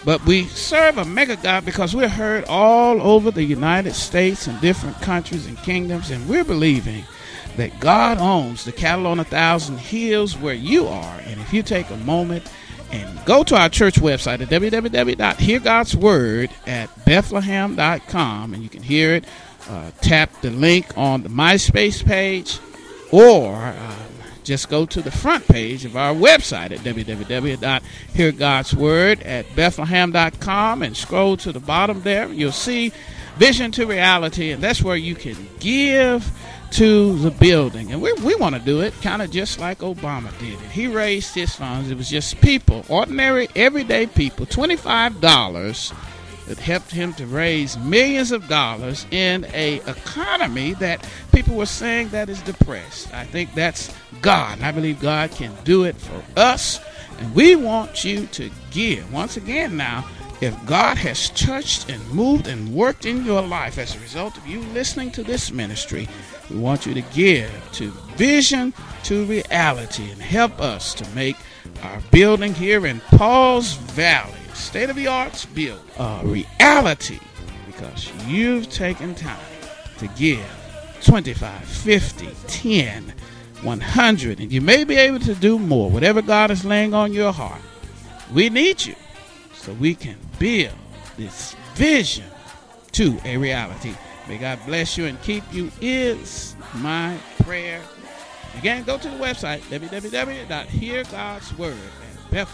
But 0.03 0.25
we 0.25 0.47
serve 0.47 0.97
a 0.97 1.05
mega 1.05 1.37
God 1.37 1.63
because 1.63 1.95
we're 1.95 2.09
heard 2.09 2.43
all 2.43 3.01
over 3.01 3.31
the 3.31 3.43
United 3.43 3.93
States 3.93 4.45
and 4.45 4.59
different 4.59 4.99
countries 5.01 5.45
and 5.45 5.57
kingdoms, 5.59 6.11
and 6.11 6.27
we're 6.27 6.43
believing 6.43 7.05
that 7.55 7.79
God 7.79 8.17
owns 8.17 8.65
the 8.65 8.73
cattle 8.73 9.07
on 9.07 9.21
a 9.21 9.23
thousand 9.23 9.77
hills 9.77 10.37
where 10.37 10.53
you 10.53 10.87
are. 10.87 11.21
And 11.25 11.39
if 11.39 11.53
you 11.53 11.63
take 11.63 11.89
a 11.89 11.95
moment 11.97 12.51
and 12.91 13.23
go 13.23 13.45
to 13.45 13.55
our 13.55 13.69
church 13.69 13.95
website 13.95 14.41
at 14.41 14.49
www.heargodsword 14.49 16.49
at 16.67 17.05
bethlehem.com, 17.05 18.53
and 18.53 18.61
you 18.61 18.67
can 18.67 18.83
hear 18.83 19.15
it. 19.15 19.23
Uh, 19.69 19.91
tap 20.01 20.41
the 20.41 20.49
link 20.49 20.85
on 20.97 21.23
the 21.23 21.29
MySpace 21.29 22.03
page, 22.03 22.59
or 23.11 23.55
uh, 23.55 23.95
just 24.49 24.67
go 24.67 24.83
to 24.83 25.01
the 25.03 25.11
front 25.11 25.47
page 25.47 25.85
of 25.85 25.95
our 25.95 26.11
website 26.11 26.71
at 26.71 26.79
www.heargodsword 26.79 29.21
at 29.23 29.55
bethlehem.com 29.55 30.81
and 30.81 30.97
scroll 30.97 31.37
to 31.37 31.51
the 31.51 31.59
bottom 31.59 32.01
there. 32.01 32.27
You'll 32.29 32.51
see 32.51 32.91
Vision 33.37 33.71
to 33.73 33.85
Reality, 33.85 34.49
and 34.49 34.63
that's 34.63 34.81
where 34.81 34.95
you 34.95 35.13
can 35.13 35.37
give 35.59 36.31
to 36.71 37.15
the 37.19 37.29
building. 37.29 37.91
And 37.91 38.01
we, 38.01 38.11
we 38.13 38.33
want 38.37 38.55
to 38.55 38.61
do 38.61 38.81
it 38.81 38.95
kind 39.03 39.21
of 39.21 39.29
just 39.29 39.59
like 39.59 39.77
Obama 39.79 40.31
did 40.39 40.53
it. 40.53 40.71
He 40.71 40.87
raised 40.87 41.35
his 41.35 41.55
funds. 41.55 41.91
It 41.91 41.97
was 41.97 42.09
just 42.09 42.41
people, 42.41 42.83
ordinary, 42.89 43.49
everyday 43.55 44.07
people, 44.07 44.47
$25 44.47 45.93
that 46.49 46.57
helped 46.57 46.89
him 46.89 47.13
to 47.13 47.27
raise 47.27 47.77
millions 47.77 48.31
of 48.31 48.47
dollars 48.47 49.05
in 49.11 49.45
a 49.53 49.75
economy 49.87 50.73
that 50.73 51.07
people 51.31 51.55
were 51.55 51.67
saying 51.67 52.09
that 52.09 52.27
is 52.27 52.41
depressed. 52.41 53.13
I 53.13 53.23
think 53.23 53.53
that's 53.53 53.93
God. 54.21 54.59
I 54.61 54.71
believe 54.71 54.99
God 54.99 55.29
can 55.29 55.53
do 55.63 55.83
it 55.83 55.95
for 55.95 56.23
us. 56.35 56.79
And 57.19 57.35
we 57.35 57.55
want 57.55 58.03
you 58.03 58.25
to 58.27 58.49
give. 58.71 59.13
Once 59.13 59.37
again 59.37 59.77
now, 59.77 60.07
if 60.41 60.55
God 60.65 60.97
has 60.97 61.29
touched 61.31 61.87
and 61.87 62.03
moved 62.09 62.47
and 62.47 62.73
worked 62.73 63.05
in 63.05 63.25
your 63.25 63.43
life 63.43 63.77
as 63.77 63.95
a 63.95 63.99
result 63.99 64.35
of 64.35 64.47
you 64.47 64.61
listening 64.73 65.11
to 65.11 65.23
this 65.23 65.51
ministry, 65.51 66.07
we 66.49 66.57
want 66.57 66.87
you 66.87 66.95
to 66.95 67.01
give 67.13 67.51
to 67.73 67.91
Vision 68.15 68.73
to 69.03 69.25
Reality 69.25 70.09
and 70.09 70.21
help 70.21 70.59
us 70.59 70.95
to 70.95 71.07
make 71.09 71.35
our 71.83 72.01
building 72.09 72.55
here 72.55 72.87
in 72.87 73.01
Pauls 73.01 73.73
Valley, 73.73 74.38
state 74.59 74.89
of 74.89 74.95
the 74.95 75.07
arts 75.07 75.45
build, 75.45 75.81
a 75.97 76.21
reality 76.23 77.19
because 77.65 78.11
you've 78.27 78.69
taken 78.69 79.15
time 79.15 79.39
to 79.97 80.07
give 80.09 80.45
25, 81.03 81.63
50, 81.63 82.29
10, 82.47 83.13
100, 83.61 84.39
and 84.39 84.51
you 84.51 84.61
may 84.61 84.83
be 84.83 84.95
able 84.95 85.19
to 85.19 85.35
do 85.35 85.57
more, 85.57 85.89
whatever 85.89 86.21
God 86.21 86.51
is 86.51 86.65
laying 86.65 86.93
on 86.93 87.13
your 87.13 87.31
heart. 87.31 87.61
We 88.33 88.49
need 88.49 88.85
you 88.85 88.95
so 89.53 89.73
we 89.73 89.95
can 89.95 90.17
build 90.37 90.73
this 91.17 91.55
vision 91.75 92.25
to 92.93 93.19
a 93.25 93.37
reality. 93.37 93.93
May 94.27 94.37
God 94.37 94.59
bless 94.65 94.97
you 94.97 95.05
and 95.05 95.21
keep 95.21 95.43
you 95.51 95.71
is 95.81 96.55
my 96.75 97.17
prayer. 97.43 97.81
Again, 98.57 98.83
go 98.83 98.97
to 98.97 99.09
the 99.09 99.17
website 99.17 99.59
www.heargodsword 99.61 101.77
at 102.31 102.47